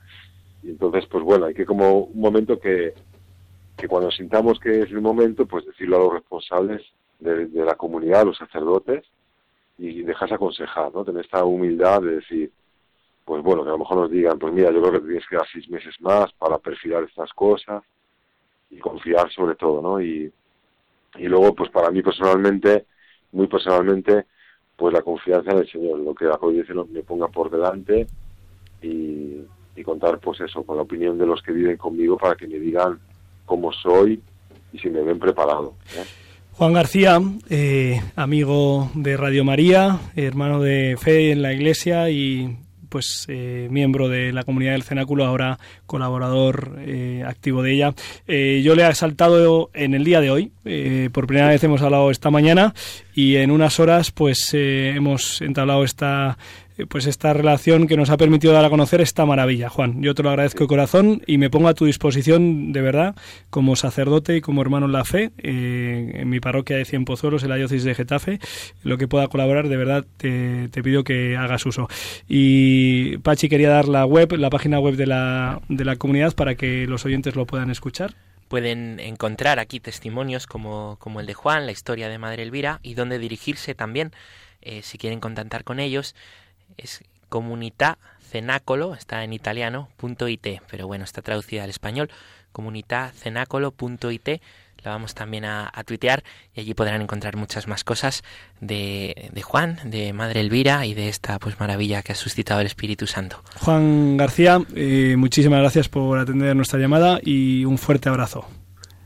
[0.65, 2.93] y entonces pues bueno, hay que como un momento que
[3.77, 6.83] que cuando sintamos que es el momento, pues decirlo a los responsables
[7.21, 9.05] de, la comunidad, los sacerdotes,
[9.79, 11.05] y dejarse aconsejar, ¿no?
[11.05, 12.53] Tener esta humildad de decir,
[13.25, 15.37] pues bueno, que a lo mejor nos digan, pues mira, yo creo que tienes que
[15.37, 17.83] dar seis meses más para perfilar estas cosas
[18.71, 20.01] y confiar sobre todo, ¿no?
[20.01, 20.31] Y,
[21.17, 22.87] y luego, pues para mí personalmente,
[23.33, 24.27] muy personalmente,
[24.77, 28.07] pues la confianza en el Señor, lo que la providencia me ponga por delante
[28.83, 29.41] y,
[29.77, 32.59] y contar, pues eso, con la opinión de los que viven conmigo para que me
[32.59, 32.99] digan
[33.47, 34.21] cómo soy
[34.73, 35.75] y si me ven preparado.
[35.97, 36.05] ¿eh?
[36.53, 42.57] Juan García, eh, amigo de Radio María, hermano de fe en la Iglesia y
[42.95, 46.79] pues eh, miembro de la comunidad del Cenáculo, ahora colaborador
[47.27, 47.93] activo de ella.
[48.29, 50.53] yo le he saltado en el día de hoy,
[51.13, 52.73] por primera vez hemos hablado esta mañana
[53.17, 56.39] y en unas horas pues hemos entablado esta eh,
[56.89, 59.69] pues esta relación que nos ha permitido dar a conocer esta maravilla.
[59.69, 63.15] Juan, yo te lo agradezco de corazón y me pongo a tu disposición de verdad
[63.51, 67.45] como sacerdote y como hermano en la fe eh, en mi parroquia de Cien Pozuelos,
[67.45, 68.41] en la diócesis de Getafe,
[68.83, 71.89] lo que pueda colaborar, de verdad te, pido que hagas uso.
[72.29, 76.57] Y Pachi quería dar la web, la página web de la, de la comunidad para
[76.57, 78.15] que los oyentes lo puedan escuchar
[78.49, 82.95] pueden encontrar aquí testimonios como, como, el de Juan, la historia de Madre Elvira, y
[82.95, 84.13] donde dirigirse también
[84.61, 86.15] eh, si quieren contactar con ellos
[86.77, 92.11] es comunità cenácolo, está en italiano, punto .it, pero bueno, está traducida al español,
[92.53, 94.29] comunitacenacolo.it,
[94.85, 96.23] la vamos también a, tuitear
[96.55, 98.23] y allí podrán encontrar muchas más cosas
[98.61, 102.67] de, de, Juan, de Madre Elvira y de esta pues maravilla que ha suscitado el
[102.67, 103.37] Espíritu Santo.
[103.61, 108.47] Juan García, eh, muchísimas gracias por atender nuestra llamada y un fuerte abrazo.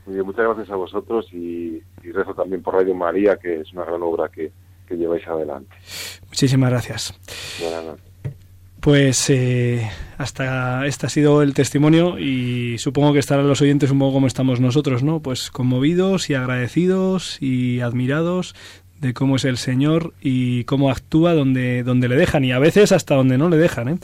[0.06, 4.02] muchas gracias a vosotros y, y rezo también por Radio María, que es una gran
[4.02, 4.50] obra que,
[4.88, 5.77] que lleváis adelante.
[6.27, 7.14] Muchísimas gracias.
[8.81, 13.98] Pues eh, hasta este ha sido el testimonio y supongo que estarán los oyentes un
[13.98, 15.20] poco como estamos nosotros, ¿no?
[15.20, 18.55] Pues conmovidos y agradecidos y admirados
[19.00, 22.92] de cómo es el Señor y cómo actúa donde, donde le dejan y a veces
[22.92, 23.88] hasta donde no le dejan.
[23.88, 23.98] ¿eh?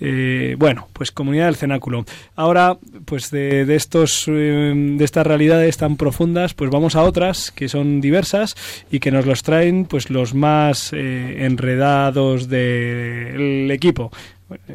[0.00, 2.04] Eh, bueno, pues comunidad del cenáculo.
[2.36, 7.68] Ahora, pues de, estos, eh, de estas realidades tan profundas, pues vamos a otras que
[7.68, 8.54] son diversas
[8.90, 14.10] y que nos los traen pues los más enredados del equipo.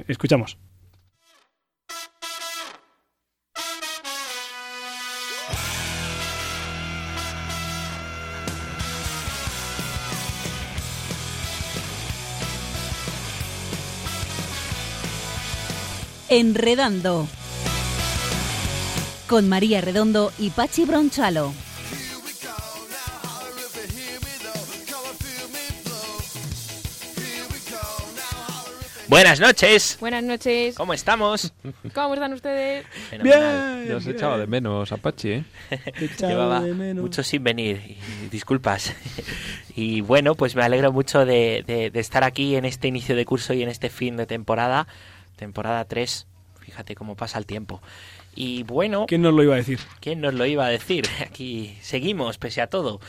[0.07, 0.68] Escuchamos.
[16.31, 17.27] Enredando.
[19.27, 21.51] Con María Redondo y Pachi Bronchalo.
[29.07, 29.97] Buenas noches.
[29.99, 30.75] Buenas noches.
[30.75, 31.51] ¿Cómo estamos?
[31.95, 32.85] ¿Cómo están ustedes?
[33.23, 33.87] Bien.
[33.87, 35.43] Ya os echaba de menos, Apache.
[35.71, 36.09] ¿eh?
[36.19, 37.97] Llevaba mucho sin venir.
[38.29, 38.93] disculpas.
[39.75, 43.55] y bueno, pues me alegro mucho de, de estar aquí en este inicio de curso
[43.55, 44.87] y en este fin de temporada
[45.39, 46.27] temporada 3.
[46.59, 47.81] Fíjate cómo pasa el tiempo.
[48.35, 49.05] Y bueno...
[49.07, 49.79] ¿Quién nos lo iba a decir?
[50.01, 51.05] ¿Quién nos lo iba a decir?
[51.25, 52.99] Aquí seguimos, pese a todo.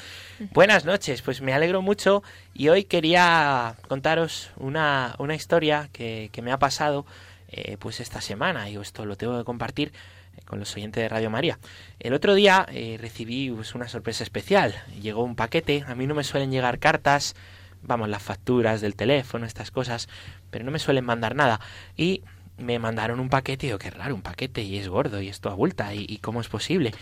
[0.52, 2.22] Buenas noches, pues me alegro mucho
[2.54, 7.04] y hoy quería contaros una, una historia que, que, me ha pasado
[7.48, 9.92] eh, pues esta semana y esto lo tengo que compartir
[10.36, 11.58] eh, con los oyentes de Radio María.
[11.98, 14.74] El otro día eh, recibí pues, una sorpresa especial.
[15.02, 17.34] Llegó un paquete, a mí no me suelen llegar cartas,
[17.82, 20.08] vamos, las facturas del teléfono, estas cosas,
[20.50, 21.60] pero no me suelen mandar nada.
[21.96, 22.22] Y
[22.58, 25.50] me mandaron un paquete y digo, qué raro, un paquete y es gordo y esto
[25.50, 26.92] abulta y, y cómo es posible.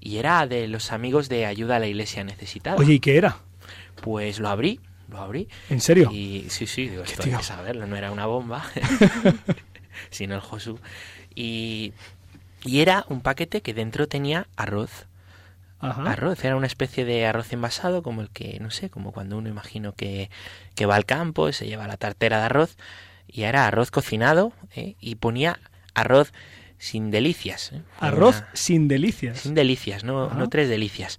[0.00, 2.76] Y era de los amigos de ayuda a la iglesia necesitada.
[2.76, 3.38] Oye, ¿y qué era?
[4.02, 5.48] Pues lo abrí, lo abrí.
[5.68, 6.10] ¿En serio?
[6.10, 8.64] Y sí, sí, digo, esto hay que saberlo, no era una bomba,
[10.10, 10.78] sino el Josu.
[11.34, 11.92] Y,
[12.64, 15.06] y era un paquete que dentro tenía arroz.
[15.80, 19.48] Arroz, era una especie de arroz envasado, como el que, no sé, como cuando uno
[19.48, 20.30] imagino que,
[20.74, 22.76] que va al campo y se lleva la tartera de arroz,
[23.26, 24.96] y era arroz cocinado, ¿eh?
[25.00, 25.58] y ponía
[25.94, 26.32] arroz
[26.78, 27.72] sin delicias.
[27.72, 27.82] ¿eh?
[27.98, 29.40] Arroz sin delicias.
[29.40, 31.18] Sin delicias, no, no tres delicias.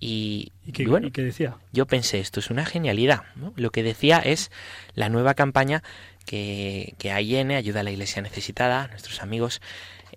[0.00, 1.56] Y, qué, bueno, decía?
[1.72, 3.22] Yo pensé, esto es una genialidad.
[3.56, 4.50] Lo que decía es
[4.94, 5.82] la nueva campaña
[6.26, 9.62] que, que AIN, Ayuda a la Iglesia Necesitada, nuestros amigos,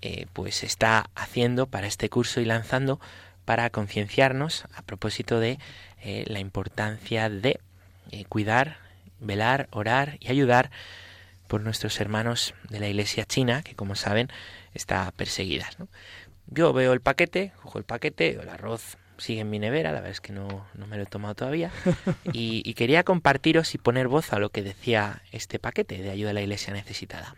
[0.02, 3.00] eh, pues está haciendo para este curso y lanzando
[3.48, 5.58] para concienciarnos a propósito de
[6.04, 7.62] eh, la importancia de
[8.12, 8.76] eh, cuidar,
[9.22, 10.70] velar, orar y ayudar
[11.48, 14.28] por nuestros hermanos de la iglesia china, que como saben
[14.74, 15.70] está perseguida.
[16.48, 20.12] Yo veo el paquete, cojo el paquete, el arroz sigue en mi nevera, la verdad
[20.12, 21.72] es que no, me lo he tomado todavía,
[22.34, 26.32] y, y, quería compartiros y poner voz a lo que decía este paquete de ayuda
[26.32, 27.38] a la iglesia necesitada.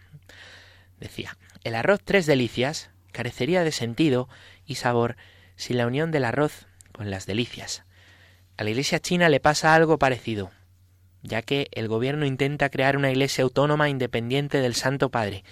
[1.00, 4.28] Decía, el arroz tres delicias carecería de sentido
[4.66, 5.16] y sabor
[5.60, 7.84] sin la unión del arroz con las delicias.
[8.56, 10.52] A la Iglesia china le pasa algo parecido,
[11.22, 15.44] ya que el gobierno intenta crear una Iglesia autónoma independiente del Santo Padre,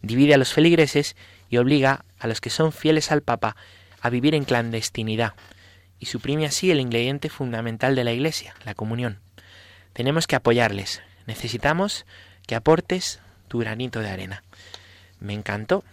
[0.00, 1.14] divide a los feligreses
[1.50, 3.54] y obliga a los que son fieles al Papa
[4.00, 5.34] a vivir en clandestinidad,
[5.98, 9.20] y suprime así el ingrediente fundamental de la Iglesia, la comunión.
[9.92, 12.06] Tenemos que apoyarles, necesitamos
[12.46, 14.42] que aportes tu granito de arena.
[15.20, 15.84] Me encantó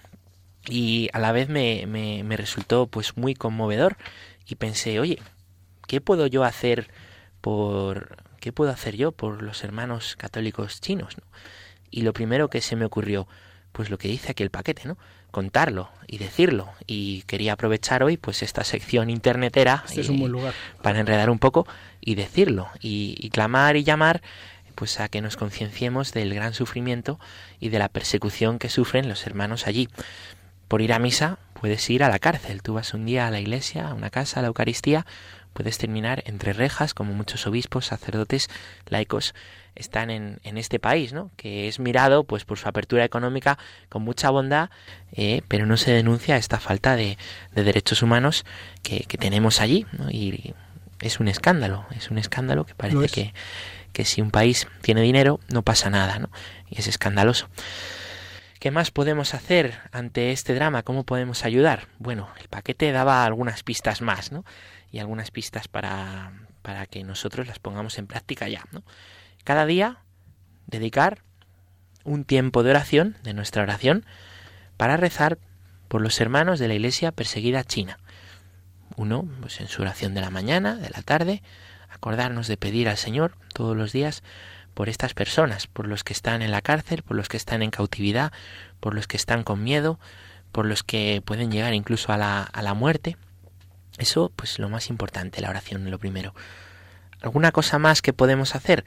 [0.70, 3.98] y a la vez me, me, resultó pues muy conmovedor
[4.48, 5.20] y pensé, oye,
[5.88, 6.90] ¿qué puedo yo hacer
[7.42, 11.16] por qué puedo hacer yo por los hermanos católicos chinos?
[11.90, 13.28] Y lo primero que se me ocurrió,
[13.72, 14.98] pues lo que dice aquí el paquete, ¿no?
[15.32, 16.70] Contarlo y decirlo.
[16.86, 20.54] Y quería aprovechar hoy pues esta sección internetera este es un buen lugar.
[20.82, 21.66] para enredar un poco
[22.02, 24.22] y decirlo y, y clamar y llamar
[24.76, 27.20] pues a que nos concienciemos del gran sufrimiento
[27.60, 29.90] y de la persecución que sufren los hermanos allí
[30.72, 32.62] por ir a misa puedes ir a la cárcel.
[32.62, 35.06] Tú vas un día a la iglesia, a una casa, a la Eucaristía,
[35.52, 38.48] puedes terminar entre rejas, como muchos obispos, sacerdotes,
[38.88, 39.36] laicos
[39.76, 41.30] están en, en este país, ¿no?
[41.36, 43.58] Que es mirado, pues, por su apertura económica
[43.90, 44.70] con mucha bondad,
[45.12, 47.18] eh, pero no se denuncia esta falta de,
[47.54, 48.46] de derechos humanos
[48.82, 50.10] que, que, tenemos allí, ¿no?
[50.10, 50.56] Y
[51.02, 53.34] es un escándalo, es un escándalo que parece que,
[53.92, 56.30] que si un país tiene dinero no pasa nada, ¿no?
[56.70, 57.50] Y es escandaloso.
[58.62, 60.84] ¿Qué más podemos hacer ante este drama?
[60.84, 61.88] ¿Cómo podemos ayudar?
[61.98, 64.46] Bueno, el paquete daba algunas pistas más, ¿no?
[64.92, 66.32] Y algunas pistas para,
[66.62, 68.84] para que nosotros las pongamos en práctica ya, ¿no?
[69.44, 70.04] Cada día
[70.68, 71.24] dedicar
[72.04, 74.06] un tiempo de oración, de nuestra oración,
[74.78, 75.40] para rezar
[75.88, 77.98] por los hermanos de la iglesia perseguida china.
[78.96, 81.42] Uno, pues en su oración de la mañana, de la tarde,
[81.90, 84.22] acordarnos de pedir al Señor todos los días
[84.74, 87.72] por estas personas, por los que están en la cárcel, por los que están en
[87.72, 88.32] cautividad,
[88.80, 90.00] por los que están con miedo,
[90.52, 93.18] por los que pueden llegar incluso a la, a la muerte.
[93.98, 96.34] Eso, pues lo más importante, la oración, lo primero.
[97.22, 98.86] ¿Alguna cosa más que podemos hacer?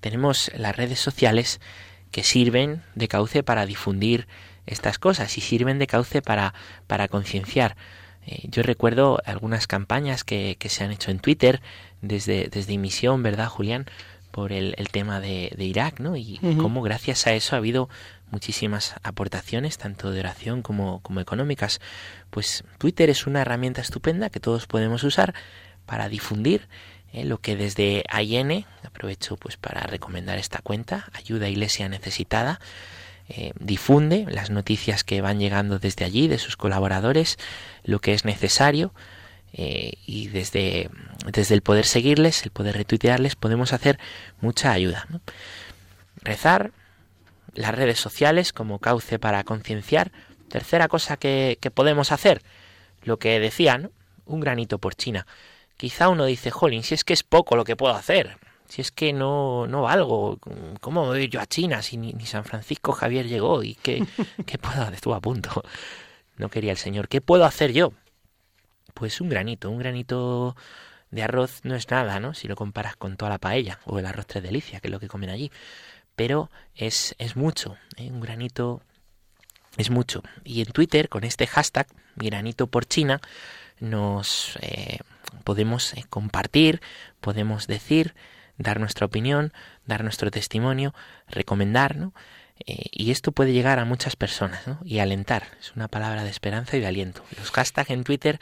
[0.00, 1.60] Tenemos las redes sociales
[2.10, 4.26] que sirven de cauce para difundir
[4.66, 6.54] estas cosas y sirven de cauce para,
[6.86, 7.76] para concienciar.
[8.26, 11.60] Eh, yo recuerdo algunas campañas que, que, se han hecho en Twitter
[12.02, 13.86] desde, desde emisión, ¿verdad, Julián?
[14.30, 16.16] Por el, tema de, Irak, ¿no?
[16.16, 17.88] Y cómo gracias a eso ha habido
[18.30, 21.80] muchísimas aportaciones, tanto de oración como, como económicas.
[22.30, 25.34] Pues Twitter es una herramienta estupenda que todos podemos usar
[25.86, 26.68] para difundir
[27.12, 27.24] ¿eh?
[27.24, 32.60] lo que desde AIN, aprovecho pues para recomendar esta cuenta, Ayuda Iglesia Necesitada,
[33.28, 37.38] eh, difunde las noticias que van llegando desde allí, de sus colaboradores,
[37.84, 38.92] lo que es necesario,
[39.52, 40.90] eh, y desde,
[41.32, 43.98] desde el poder seguirles, el poder retuitearles, podemos hacer
[44.40, 45.06] mucha ayuda.
[46.22, 46.72] Rezar,
[47.54, 50.12] las redes sociales como cauce para concienciar.
[50.48, 52.42] Tercera cosa que, podemos hacer,
[53.02, 53.90] lo que decían,
[54.26, 55.26] un granito por China.
[55.76, 58.36] Quizá uno dice, jolín, si es que es poco lo que puedo hacer,
[58.68, 60.38] si es que no, no valgo,
[60.80, 63.62] ¿cómo voy yo a China si ni, San Francisco Javier llegó?
[63.62, 64.04] ¿Y qué,
[64.46, 64.94] qué puedo hacer?
[64.94, 65.62] Estuvo a punto.
[66.36, 67.08] No quería el Señor.
[67.08, 67.92] ¿Qué puedo hacer yo?
[69.00, 70.54] Pues un granito, un granito
[71.10, 72.34] de arroz no es nada, ¿no?
[72.34, 75.00] Si lo comparas con toda la paella o el arroz tres delicias, que es lo
[75.00, 75.50] que comen allí.
[76.16, 78.10] Pero es, es mucho, ¿eh?
[78.10, 78.82] un granito
[79.78, 80.22] es mucho.
[80.44, 83.22] Y en Twitter, con este hashtag, granito por China,
[83.78, 84.98] nos eh,
[85.44, 86.82] podemos eh, compartir,
[87.22, 88.14] podemos decir,
[88.58, 89.54] dar nuestra opinión,
[89.86, 90.94] dar nuestro testimonio,
[91.26, 92.12] recomendar, ¿no?
[92.66, 94.78] y esto puede llegar a muchas personas ¿no?
[94.84, 95.44] y alentar.
[95.58, 97.24] Es una palabra de esperanza y de aliento.
[97.38, 98.38] Los hashtags en Twitter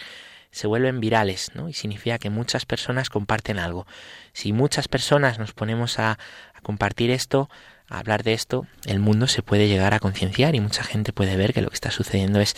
[0.51, 1.69] se vuelven virales, ¿no?
[1.69, 3.87] Y significa que muchas personas comparten algo.
[4.33, 7.49] Si muchas personas nos ponemos a, a compartir esto,
[7.89, 11.37] a hablar de esto, el mundo se puede llegar a concienciar y mucha gente puede
[11.37, 12.55] ver que lo que está sucediendo es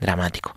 [0.00, 0.56] dramático.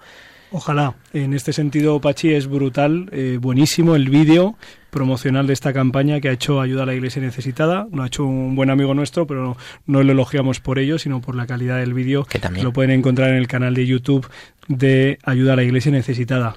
[0.52, 0.96] Ojalá.
[1.14, 4.56] En este sentido, Pachi, es brutal, eh, buenísimo el vídeo
[4.90, 7.88] promocional de esta campaña que ha hecho Ayuda a la Iglesia Necesitada.
[7.92, 11.36] Lo ha hecho un buen amigo nuestro, pero no lo elogiamos por ello, sino por
[11.36, 12.24] la calidad del vídeo.
[12.24, 12.64] Que también.
[12.64, 14.28] Lo pueden encontrar en el canal de YouTube
[14.68, 16.56] de Ayuda a la Iglesia Necesitada.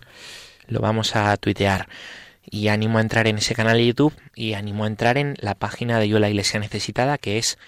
[0.68, 1.88] Lo vamos a tuitear.
[2.49, 5.57] Y animo a entrar en ese canal de YouTube y animo a entrar en la
[5.57, 7.59] página de Ayuda a la Iglesia Necesitada, que es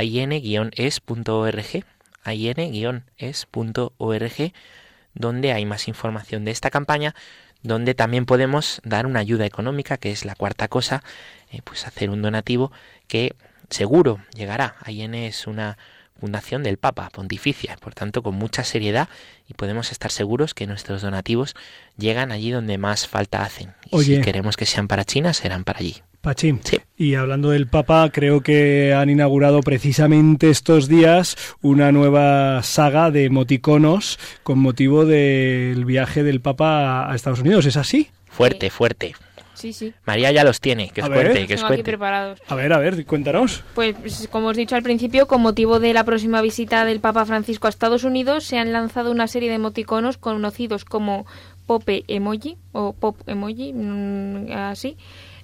[0.00, 1.84] in-es.org,
[2.26, 2.92] in-es.org
[5.18, 7.14] donde hay más información de esta campaña,
[7.62, 11.02] donde también podemos dar una ayuda económica, que es la cuarta cosa,
[11.50, 12.72] eh, pues hacer un donativo
[13.08, 13.34] que
[13.68, 14.76] seguro llegará.
[14.84, 15.76] AIN es una
[16.18, 19.08] fundación del Papa Pontificia, por tanto con mucha seriedad
[19.46, 21.54] y podemos estar seguros que nuestros donativos
[21.96, 23.74] llegan allí donde más falta hacen.
[23.90, 26.02] Y si queremos que sean para China, serán para allí.
[26.28, 26.60] Pachín.
[26.94, 33.24] Y hablando del Papa, creo que han inaugurado precisamente estos días una nueva saga de
[33.24, 37.64] emoticonos con motivo del viaje del Papa a Estados Unidos.
[37.64, 38.10] ¿Es así?
[38.26, 39.14] Fuerte, fuerte.
[39.54, 39.94] Sí, sí.
[40.04, 42.42] María ya los tiene, que es fuerte, que es aquí preparados.
[42.46, 43.64] A ver, a ver, cuéntanos.
[43.74, 47.24] Pues, como os he dicho al principio, con motivo de la próxima visita del Papa
[47.24, 51.24] Francisco a Estados Unidos, se han lanzado una serie de emoticonos conocidos como
[51.64, 54.98] Pope Emoji o Pop Emoji, mm, así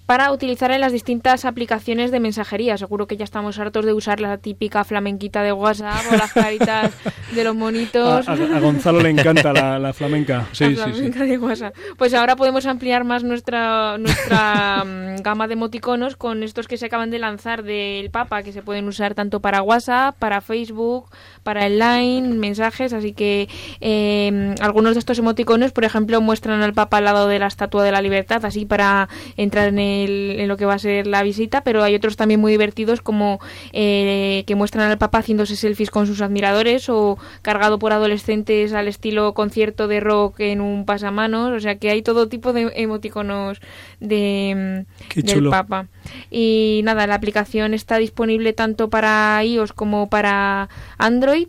[0.07, 2.77] para utilizar en las distintas aplicaciones de mensajería.
[2.77, 6.93] Seguro que ya estamos hartos de usar la típica flamenquita de WhatsApp o las caritas
[7.35, 8.29] de los monitos.
[8.29, 10.47] A, Gonzalo le encanta la, flamenca.
[10.53, 11.75] Sí, la flamenca de WhatsApp.
[11.97, 16.87] Pues ahora podemos ampliar más nuestra, nuestra mm, gama de emoticonos con estos que se
[16.87, 21.09] acaban de lanzar del Papa, que se pueden usar tanto para WhatsApp, para Facebook,
[21.43, 22.93] para el Line, mensajes.
[22.93, 23.49] Así que
[23.81, 27.85] em, algunos de estos emoticonos, por ejemplo, muestran al Papa al lado de la Estatua
[27.85, 31.23] de la Libertad, así para entrar en el en lo que va a ser la
[31.23, 33.41] visita, pero hay otros también muy divertidos como
[33.73, 38.89] eh, que muestran al Papa haciéndose selfies con sus admiradores o cargado por adolescentes al
[38.89, 43.61] estilo concierto de rock en un pasamanos, o sea que hay todo tipo de emoticonos
[44.01, 44.85] de,
[45.15, 45.87] del Papa.
[46.31, 51.49] Y nada, la aplicación está disponible tanto para iOS como para Android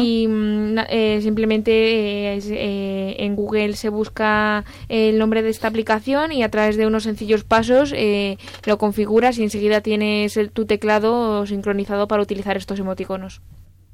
[0.00, 6.42] y mm, eh, simplemente eh, en Google se busca el nombre de esta aplicación y
[6.42, 11.46] a través de unos sencillos pasos eh, lo configuras y enseguida tienes el, tu teclado
[11.46, 13.40] sincronizado para utilizar estos emoticonos.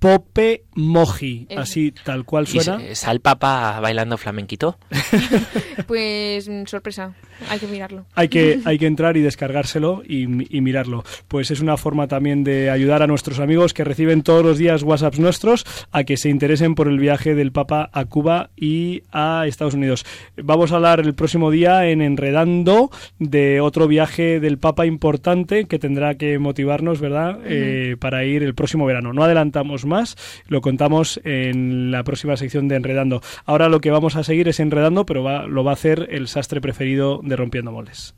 [0.02, 2.82] Pope Moji, así tal cual suena.
[2.82, 4.76] ¿Es al Papa bailando flamenquito?
[5.86, 7.14] pues mm, sorpresa,
[7.48, 8.04] hay que mirarlo.
[8.14, 11.04] Hay que, hay que entrar y descargárselo y, mirarlo.
[11.28, 14.82] Pues es una forma también de ayudar a nuestros amigos que reciben todos los días
[14.82, 19.44] WhatsApps nuestros a que se interesen por el viaje del Papa a Cuba y a
[19.46, 20.04] Estados Unidos.
[20.36, 25.78] Vamos a hablar el próximo día en Enredando de otro viaje del Papa importante que
[25.78, 29.12] tendrá que motivarnos, ¿verdad?, eh, para ir el próximo verano.
[29.12, 30.16] No adelantamos más.
[30.48, 33.20] Lo contamos en la próxima sección de Enredando.
[33.44, 36.60] Ahora lo que vamos a seguir es Enredando, pero lo va a hacer el sastre
[36.60, 38.14] preferido de Rompiendo Moles.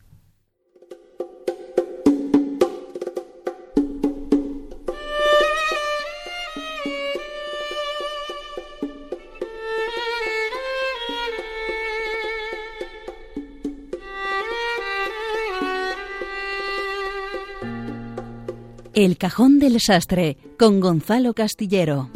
[18.94, 22.10] El Cajón del Sastre con Gonzalo Castillero.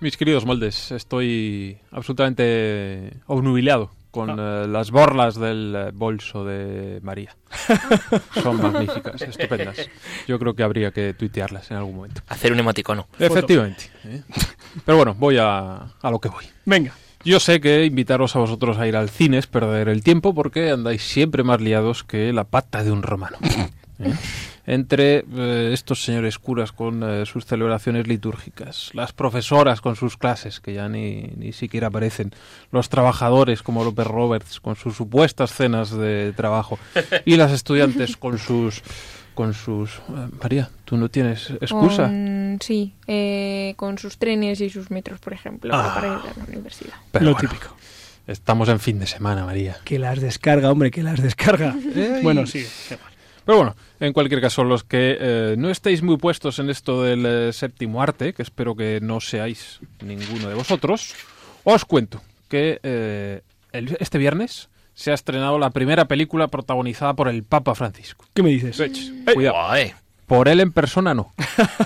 [0.00, 4.64] Mis queridos moldes, estoy absolutamente obnubilado con ah.
[4.64, 7.36] eh, las borlas del eh, bolso de María.
[8.42, 9.88] Son magníficas, estupendas.
[10.26, 12.22] Yo creo que habría que tuitearlas en algún momento.
[12.28, 13.08] Hacer un emoticono.
[13.18, 13.90] Efectivamente.
[14.04, 14.22] ¿eh?
[14.86, 16.46] Pero bueno, voy a, a lo que voy.
[16.64, 16.94] Venga.
[17.22, 20.70] Yo sé que invitaros a vosotros a ir al cine es perder el tiempo porque
[20.70, 23.36] andáis siempre más liados que la pata de un romano.
[23.98, 24.14] ¿Eh?
[24.70, 30.60] Entre eh, estos señores curas con eh, sus celebraciones litúrgicas, las profesoras con sus clases,
[30.60, 32.30] que ya ni, ni siquiera aparecen,
[32.70, 36.78] los trabajadores como López Roberts con sus supuestas cenas de trabajo
[37.24, 38.80] y las estudiantes con sus
[39.34, 39.96] con sus...
[39.96, 42.08] Eh, María, ¿tú no tienes excusa?
[42.60, 45.94] sí, eh, con sus trenes y sus metros, por ejemplo, ah.
[45.96, 46.94] para ir a la universidad.
[47.18, 47.74] Lo típico.
[48.28, 49.78] Estamos en fin de semana, María.
[49.82, 51.74] Que las descarga, hombre, que las descarga.
[52.22, 52.64] bueno, sí.
[53.44, 57.52] Pero bueno, en cualquier caso, los que eh, no estéis muy puestos en esto del
[57.52, 61.14] séptimo arte, que espero que no seáis ninguno de vosotros,
[61.64, 67.74] os cuento que este viernes se ha estrenado la primera película protagonizada por el Papa
[67.74, 68.26] Francisco.
[68.34, 68.76] ¿Qué me dices?
[69.32, 69.56] cuidado.
[70.30, 71.32] Por él en persona no.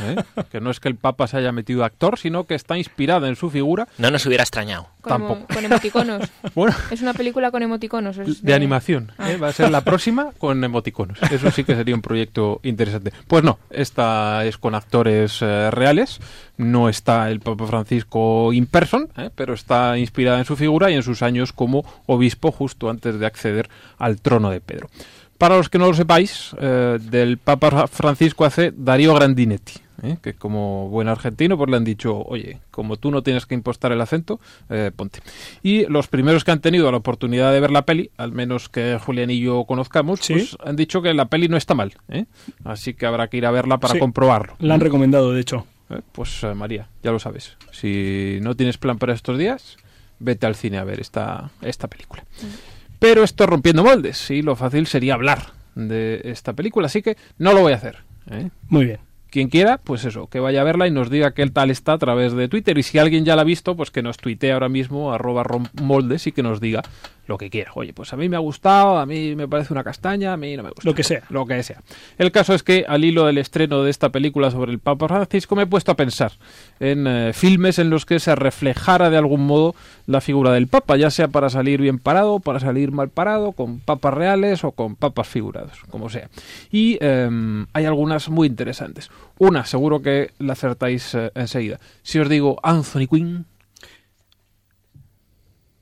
[0.02, 0.22] ¿eh?
[0.52, 3.36] Que no es que el Papa se haya metido actor, sino que está inspirada en
[3.36, 3.88] su figura.
[3.96, 4.88] No nos hubiera extrañado.
[5.00, 6.28] Con, con emoticonos.
[6.54, 8.16] bueno, es una película con emoticonos.
[8.42, 8.54] de...
[8.54, 9.12] animación.
[9.18, 9.36] ¿eh?
[9.36, 9.42] Ah.
[9.42, 11.18] Va a ser la próxima con emoticonos.
[11.30, 13.12] Eso sí que sería un proyecto interesante.
[13.26, 16.20] Pues no, esta es con actores eh, reales.
[16.58, 21.02] No está el Papa Francisco in person, pero está inspirada en su figura y en
[21.02, 24.88] sus años como obispo justo antes de acceder al trono de Pedro.
[25.38, 30.16] Para los que no lo sepáis, eh, del Papa Francisco hace Darío Grandinetti, ¿eh?
[30.22, 33.90] que como buen argentino pues le han dicho, oye, como tú no tienes que impostar
[33.92, 34.38] el acento,
[34.70, 35.20] eh, ponte.
[35.62, 38.98] Y los primeros que han tenido la oportunidad de ver la peli, al menos que
[39.04, 41.94] Julián y yo conozcamos, pues han dicho que la peli no está mal.
[42.64, 44.54] Así que habrá que ir a verla para comprobarlo.
[44.60, 45.66] La han recomendado, de hecho.
[46.12, 47.56] Pues María, ya lo sabes.
[47.72, 49.76] Si no tienes plan para estos días,
[50.18, 52.24] vete al cine a ver esta, esta película.
[52.40, 52.73] Mm.
[53.04, 57.52] Pero esto rompiendo moldes y lo fácil sería hablar de esta película, así que no
[57.52, 57.98] lo voy a hacer.
[58.30, 58.48] ¿eh?
[58.70, 59.00] Muy bien
[59.34, 61.98] quien quiera, pues eso, que vaya a verla y nos diga qué tal está a
[61.98, 62.78] través de Twitter.
[62.78, 65.44] Y si alguien ya la ha visto, pues que nos tuitee ahora mismo, arroba
[65.82, 66.82] moldes y que nos diga
[67.26, 67.72] lo que quiera.
[67.74, 70.56] Oye, pues a mí me ha gustado, a mí me parece una castaña, a mí
[70.56, 70.88] no me gusta.
[70.88, 71.22] Lo que sea.
[71.30, 71.80] Lo que sea.
[72.18, 75.56] El caso es que al hilo del estreno de esta película sobre el Papa Francisco
[75.56, 76.32] me he puesto a pensar
[76.80, 79.74] en eh, filmes en los que se reflejara de algún modo
[80.06, 83.80] la figura del Papa, ya sea para salir bien parado, para salir mal parado, con
[83.80, 86.28] papas reales o con papas figurados, como sea.
[86.70, 89.10] Y em, hay algunas muy interesantes.
[89.38, 91.80] Una, seguro que la acertáis eh, enseguida.
[92.02, 93.46] Si os digo Anthony Quinn.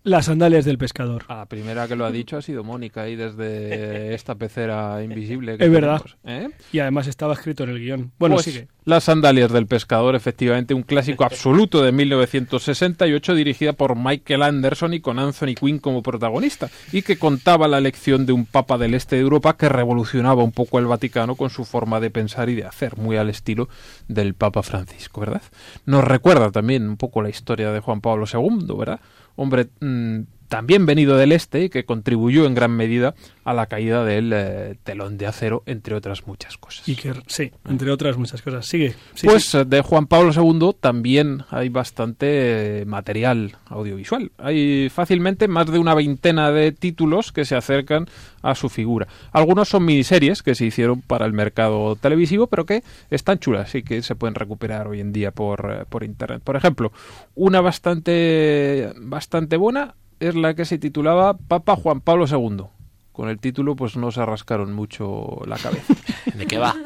[0.05, 1.25] Las sandalias del pescador.
[1.29, 5.57] La primera que lo ha dicho ha sido Mónica ahí desde esta pecera invisible.
[5.59, 6.03] es verdad.
[6.25, 6.49] ¿eh?
[6.73, 8.13] Y además estaba escrito en el guion.
[8.19, 8.69] Bueno, pues sigue.
[8.85, 15.01] Las sandalias del pescador, efectivamente, un clásico absoluto de 1968 dirigida por Michael Anderson y
[15.01, 19.15] con Anthony Quinn como protagonista y que contaba la elección de un papa del este
[19.15, 22.65] de Europa que revolucionaba un poco el Vaticano con su forma de pensar y de
[22.65, 23.69] hacer, muy al estilo
[24.09, 25.43] del Papa Francisco, ¿verdad?
[25.87, 28.99] Nos recuerda también un poco la historia de Juan Pablo II, ¿verdad?
[29.37, 30.21] Hombre mm,
[30.53, 34.77] también venido del este y que contribuyó en gran medida a la caída del eh,
[34.85, 36.87] telón de acero, entre otras muchas cosas.
[36.87, 38.67] Y que, sí, entre otras muchas cosas.
[38.67, 38.95] Sigue.
[39.23, 44.31] pues de Juan Pablo II también hay bastante material audiovisual.
[44.37, 48.07] Hay fácilmente más de una veintena de títulos que se acercan
[48.43, 49.09] a su figura.
[49.33, 53.85] Algunos son miniseries que se hicieron para el mercado televisivo, pero que están chulas y
[53.85, 56.43] que se pueden recuperar hoy en día por, eh, por internet.
[56.45, 56.93] Por ejemplo,
[57.37, 62.65] una bastante, bastante buena es la que se titulaba Papa Juan Pablo II.
[63.11, 65.95] Con el título pues no se rascaron mucho la cabeza.
[66.35, 66.75] ¿De qué va?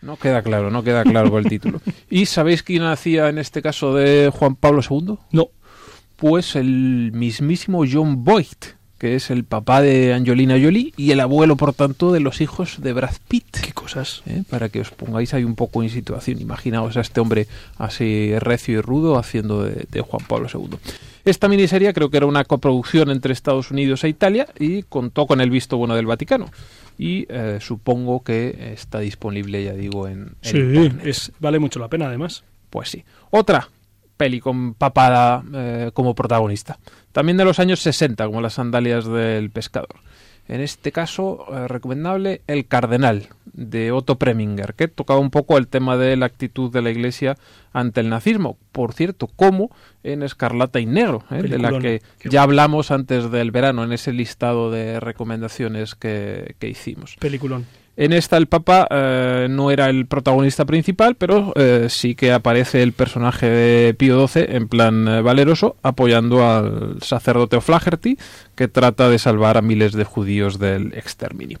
[0.00, 1.80] No queda claro, no queda claro con el título.
[2.10, 5.16] ¿Y sabéis quién hacía en este caso de Juan Pablo II?
[5.30, 5.50] No.
[6.16, 8.48] Pues el mismísimo John Boyd,
[8.98, 12.82] que es el papá de Angelina Jolie y el abuelo, por tanto, de los hijos
[12.82, 13.60] de Brad Pitt.
[13.62, 14.24] Qué cosas.
[14.26, 14.42] ¿Eh?
[14.50, 16.40] Para que os pongáis ahí un poco en situación.
[16.40, 17.46] Imaginaos a este hombre
[17.78, 20.80] así recio y rudo haciendo de Juan Pablo II.
[21.24, 25.40] Esta miniserie creo que era una coproducción entre Estados Unidos e Italia y contó con
[25.40, 26.50] el visto bueno del Vaticano.
[26.98, 30.34] Y eh, supongo que está disponible, ya digo, en...
[30.40, 30.58] Sí,
[31.04, 32.44] es, vale mucho la pena además.
[32.70, 33.04] Pues sí.
[33.30, 33.68] Otra
[34.16, 36.78] peli con papada eh, como protagonista.
[37.12, 39.96] También de los años 60, como las sandalias del pescador.
[40.48, 45.68] En este caso, eh, recomendable El Cardenal, de Otto Preminger, que tocaba un poco el
[45.68, 47.36] tema de la actitud de la Iglesia
[47.72, 48.56] ante el nazismo.
[48.72, 49.70] Por cierto, como
[50.02, 51.42] en Escarlata y Negro, ¿eh?
[51.42, 56.68] de la que ya hablamos antes del verano, en ese listado de recomendaciones que, que
[56.68, 57.16] hicimos.
[57.20, 57.66] Peliculón.
[57.94, 62.82] En esta el Papa eh, no era el protagonista principal, pero eh, sí que aparece
[62.82, 68.16] el personaje de Pío XII en plan eh, valeroso, apoyando al sacerdote O'Flaherty,
[68.54, 71.58] que trata de salvar a miles de judíos del exterminio.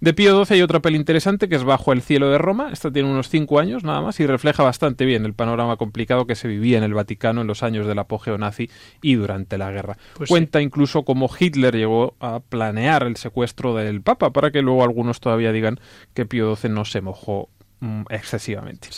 [0.00, 2.70] De Pío XII hay otra peli interesante que es Bajo el cielo de Roma.
[2.72, 6.36] Esta tiene unos cinco años nada más y refleja bastante bien el panorama complicado que
[6.36, 8.70] se vivía en el Vaticano en los años del apogeo nazi
[9.02, 9.98] y durante la guerra.
[10.14, 14.84] Pues Cuenta incluso cómo Hitler llegó a planear el secuestro del Papa para que luego
[14.84, 15.78] algunos todavía digan
[16.14, 18.88] que Pío XII no se mojó mm, excesivamente.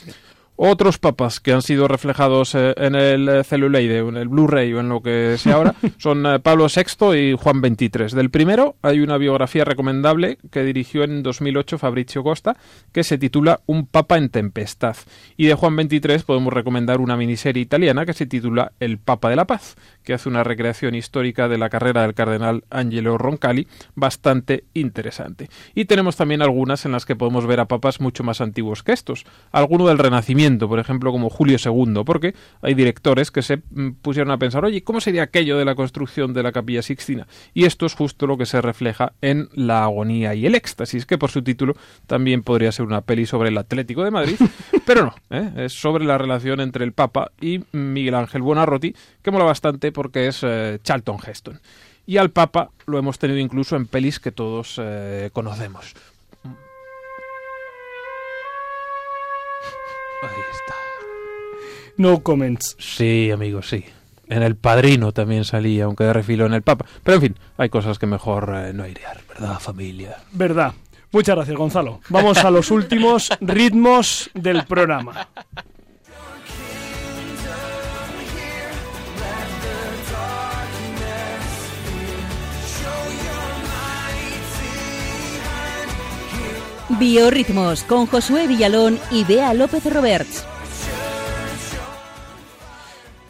[0.57, 4.81] Otros papas que han sido reflejados eh, en el eh, celuloide en el Blu-ray o
[4.81, 8.15] en lo que sea ahora son eh, Pablo VI y Juan XXIII.
[8.15, 12.57] Del primero hay una biografía recomendable que dirigió en 2008 Fabrizio Costa
[12.93, 14.97] que se titula Un papa en tempestad.
[15.39, 19.37] Y de Juan XXIII podemos recomendar una miniserie italiana que se titula El Papa de
[19.37, 24.65] la Paz, que hace una recreación histórica de la carrera del cardenal Angelo Roncalli bastante
[24.75, 25.49] interesante.
[25.75, 28.93] Y tenemos también algunas en las que podemos ver a papas mucho más antiguos que
[28.93, 29.25] estos.
[29.53, 34.31] Alguno del Renacimiento por ejemplo, como Julio II, porque hay directores que se mm, pusieron
[34.31, 37.27] a pensar, oye, ¿cómo sería aquello de la construcción de la capilla Sixtina?
[37.55, 41.19] Y esto es justo lo que se refleja en La agonía y el éxtasis, que
[41.19, 41.75] por su título
[42.07, 44.37] también podría ser una peli sobre el Atlético de Madrid,
[44.87, 45.65] pero no, ¿eh?
[45.65, 50.29] es sobre la relación entre el Papa y Miguel Ángel Buonarroti, que mola bastante porque
[50.29, 51.61] es eh, Charlton Heston.
[52.07, 55.95] Y al Papa lo hemos tenido incluso en pelis que todos eh, conocemos.
[60.23, 60.75] Ahí está.
[61.97, 62.77] No comments.
[62.79, 63.85] Sí, amigo, sí.
[64.29, 66.87] En El Padrino también salía, aunque de refilo en El Papa.
[67.03, 70.17] Pero en fin, hay cosas que mejor eh, no airear, ¿verdad, familia?
[70.33, 70.73] Verdad.
[71.13, 72.01] Muchas gracias, Gonzalo.
[72.09, 75.29] Vamos a los últimos ritmos del programa.
[87.03, 90.47] Biorritmos con Josué Villalón y Bea López Roberts.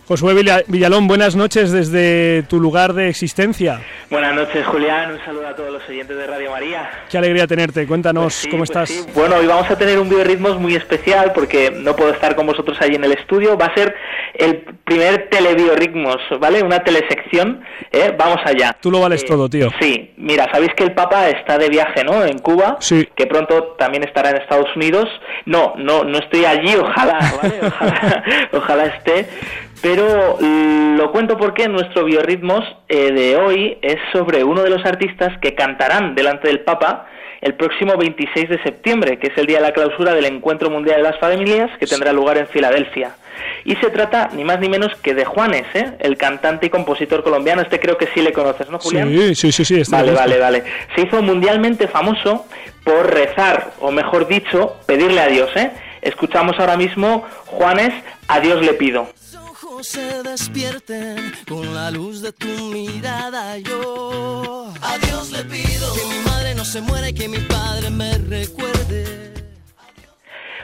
[0.07, 0.35] Josué
[0.69, 3.81] Villalón, buenas noches desde tu lugar de existencia.
[4.11, 5.13] Buenas noches, Julián.
[5.13, 6.91] Un saludo a todos los oyentes de Radio María.
[7.11, 7.87] Qué alegría tenerte.
[7.87, 9.15] Cuéntanos pues cómo pues estás.
[9.15, 12.77] Bueno, hoy vamos a tener un biorritmos muy especial porque no puedo estar con vosotros
[12.83, 13.57] ahí en el estudio.
[13.57, 13.95] Va a ser
[14.35, 16.63] el primer telebiorritmos, ¿vale?
[16.63, 17.63] Una telesección.
[17.91, 18.15] ¿eh?
[18.17, 18.77] Vamos allá.
[18.81, 19.69] Tú lo vales eh, todo, tío.
[19.81, 20.13] Sí.
[20.17, 22.25] Mira, sabéis que el Papa está de viaje, ¿no?
[22.25, 22.77] En Cuba.
[22.81, 23.09] Sí.
[23.15, 25.09] Que pronto también estará en Estados Unidos.
[25.47, 26.75] No, no, no estoy allí.
[26.81, 27.61] Ojalá, ¿vale?
[27.63, 29.27] Ojalá, ojalá esté
[29.83, 35.37] pero lo cuento porque nuestro biorritmos eh, de hoy es sobre uno de los artistas
[35.41, 37.07] que cantarán delante del Papa
[37.43, 40.99] el próximo 26 de septiembre, que es el día de la clausura del Encuentro Mundial
[40.99, 43.17] de las Familias, que tendrá lugar en Filadelfia.
[43.65, 45.93] Y se trata ni más ni menos que de Juanes, ¿eh?
[45.99, 47.61] el cantante y compositor colombiano.
[47.61, 49.09] Este creo que sí le conoces, ¿no, Julián?
[49.09, 49.65] Sí, sí, sí.
[49.65, 50.63] sí vale, vale, vale.
[50.95, 52.47] Se hizo mundialmente famoso
[52.85, 55.51] por rezar, o mejor dicho, pedirle a Dios.
[55.57, 55.73] ¿eh?
[56.01, 57.93] Escuchamos ahora mismo Juanes,
[58.29, 59.09] a Dios le pido
[59.83, 63.59] se despierten con la luz de tu mirada.
[63.59, 66.32] Yo a Dios le pido que mi madre
[66.63, 69.33] no se muera y que mi padre me recuerde.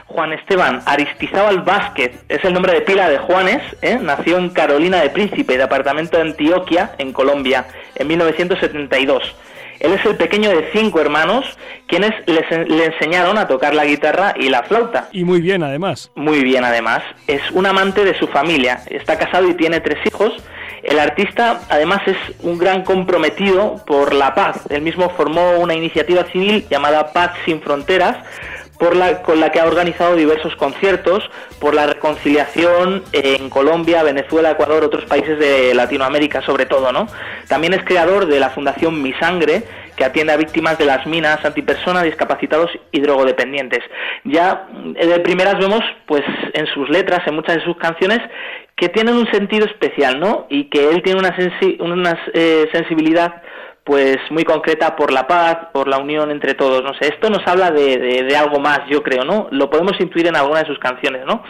[0.05, 3.99] Juan Esteban Aristizábal Vázquez es el nombre de pila de Juanes, ¿eh?
[4.01, 9.35] nació en Carolina de Príncipe, de apartamento de Antioquia, en Colombia, en 1972.
[9.81, 14.47] Él es el pequeño de cinco hermanos, quienes le enseñaron a tocar la guitarra y
[14.47, 15.09] la flauta.
[15.11, 16.11] Y muy bien, además.
[16.15, 17.03] Muy bien, además.
[17.27, 18.83] Es un amante de su familia.
[18.89, 20.31] Está casado y tiene tres hijos.
[20.83, 24.61] El artista, además, es un gran comprometido por la paz.
[24.69, 28.17] Él mismo formó una iniciativa civil llamada Paz sin Fronteras,
[28.77, 35.03] con la que ha organizado diversos conciertos por la reconciliación en Colombia, Venezuela, Ecuador, otros
[35.03, 37.07] países de Latinoamérica sobre todo, ¿no?
[37.49, 39.63] También es creador de la Fundación Mi Sangre,
[39.99, 43.81] que atiende a víctimas de las minas, antipersonas, discapacitados y drogodependientes.
[44.23, 46.23] Ya eh, de primeras vemos, pues
[46.53, 48.19] en sus letras, en muchas de sus canciones,
[48.77, 50.47] que tienen un sentido especial, ¿no?
[50.49, 51.35] Y que él tiene una,
[51.79, 53.41] una eh, sensibilidad
[53.89, 57.41] pues muy concreta por la paz, por la unión entre todos, no sé, esto nos
[57.47, 59.47] habla de, de, algo más, yo creo, ¿no?
[59.49, 61.41] Lo podemos intuir en alguna de sus canciones, ¿no?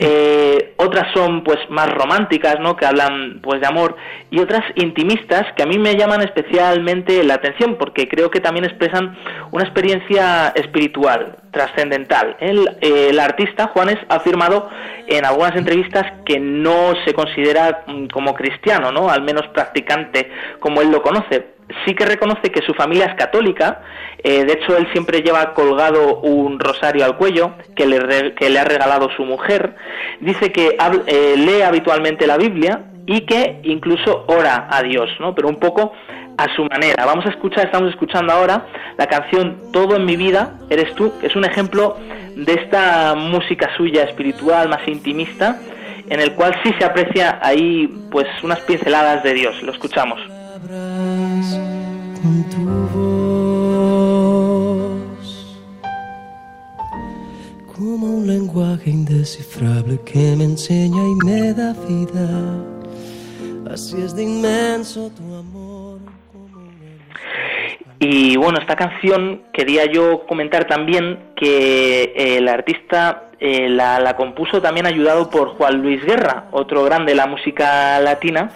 [0.00, 2.74] Eh, otras son pues más románticas, ¿no?
[2.74, 3.94] Que hablan pues de amor
[4.32, 8.64] y otras intimistas que a mí me llaman especialmente la atención porque creo que también
[8.64, 9.16] expresan
[9.52, 12.36] una experiencia espiritual, trascendental.
[12.40, 14.68] El, el artista Juanes ha afirmado
[15.06, 19.08] en algunas entrevistas que no se considera mm, como cristiano, ¿no?
[19.08, 23.82] Al menos practicante como él lo conoce sí que reconoce que su familia es católica,
[24.22, 28.58] eh, de hecho él siempre lleva colgado un rosario al cuello que le, que le
[28.58, 29.74] ha regalado su mujer,
[30.20, 35.34] dice que eh, lee habitualmente la Biblia y que incluso ora a Dios, ¿no?
[35.34, 35.92] Pero un poco
[36.38, 37.06] a su manera.
[37.06, 38.66] Vamos a escuchar, estamos escuchando ahora
[38.98, 41.96] la canción Todo en mi vida eres tú, que es un ejemplo
[42.34, 45.58] de esta música suya espiritual más intimista,
[46.08, 49.62] en el cual sí se aprecia ahí pues unas pinceladas de Dios.
[49.62, 50.20] Lo escuchamos
[52.22, 52.64] con tu
[54.64, 55.00] voz,
[57.74, 62.28] como un lenguaje indescifrable que me enseña y me da vida.
[63.70, 66.00] Así es de inmenso tu amor.
[67.98, 74.62] Y bueno, esta canción quería yo comentar también que el artista eh, la, la, compuso
[74.62, 78.50] también ayudado por Juan Luis Guerra, otro grande de la música latina,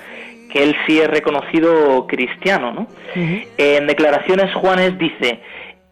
[0.53, 2.73] que él sí es reconocido cristiano.
[2.73, 2.87] ¿no?
[3.57, 5.41] En declaraciones Juanes dice,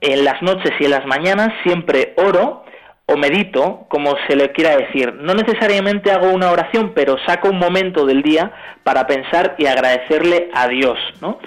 [0.00, 2.64] en las noches y en las mañanas siempre oro
[3.06, 5.14] o medito, como se le quiera decir.
[5.14, 8.52] No necesariamente hago una oración, pero saco un momento del día
[8.84, 10.98] para pensar y agradecerle a Dios.
[11.22, 11.38] ¿no?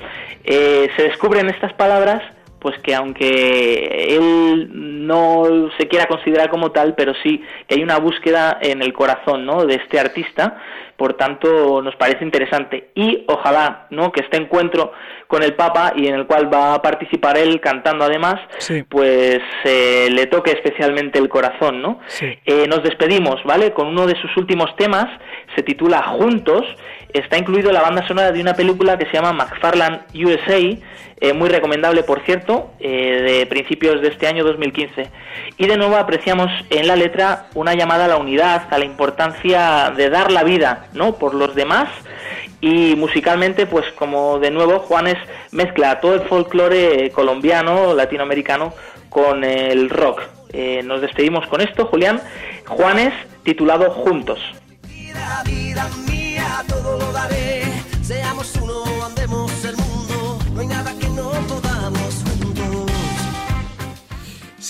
[0.44, 2.24] Eh, se descubren estas palabras
[2.62, 7.98] pues que aunque él no se quiera considerar como tal, pero sí que hay una
[7.98, 9.66] búsqueda en el corazón, ¿no?
[9.66, 10.62] De este artista
[11.02, 12.92] por tanto nos parece interesante.
[12.94, 14.92] Y ojalá no que este encuentro
[15.32, 18.36] con el Papa y en el cual va a participar él cantando además
[18.90, 24.20] pues eh, le toque especialmente el corazón no eh, nos despedimos vale con uno de
[24.22, 25.06] sus últimos temas
[25.56, 26.66] se titula Juntos
[27.14, 30.60] está incluido la banda sonora de una película que se llama McFarland USA
[31.24, 35.08] eh, muy recomendable por cierto, eh, de principios de este año 2015.
[35.56, 39.94] Y de nuevo apreciamos en la letra una llamada a la unidad, a la importancia
[39.96, 41.20] de dar la vida ¿no?
[41.20, 41.90] por los demás.
[42.62, 45.18] Y musicalmente, pues como de nuevo Juanes
[45.52, 48.74] mezcla todo el folclore colombiano, latinoamericano,
[49.10, 50.22] con el rock.
[50.54, 52.22] Eh, nos despedimos con esto, Julián.
[52.68, 54.40] Juanes, titulado Juntos.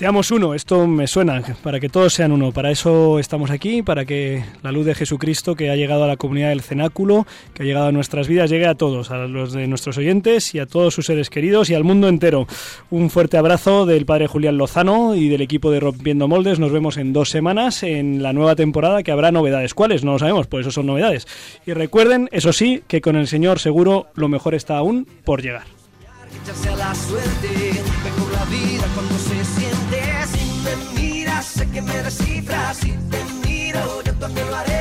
[0.01, 2.51] Seamos uno, esto me suena, para que todos sean uno.
[2.51, 6.17] Para eso estamos aquí, para que la luz de Jesucristo que ha llegado a la
[6.17, 9.67] comunidad del cenáculo, que ha llegado a nuestras vidas, llegue a todos, a los de
[9.67, 12.47] nuestros oyentes y a todos sus seres queridos y al mundo entero.
[12.89, 16.57] Un fuerte abrazo del padre Julián Lozano y del equipo de Rompiendo Moldes.
[16.57, 19.75] Nos vemos en dos semanas en la nueva temporada que habrá novedades.
[19.75, 20.03] ¿Cuáles?
[20.03, 21.27] No lo sabemos, pues eso son novedades.
[21.67, 25.65] Y recuerden, eso sí, que con el Señor seguro lo mejor está aún por llegar.
[31.71, 32.83] Que me descifras.
[32.83, 34.80] Y te miro, yo también lo haré,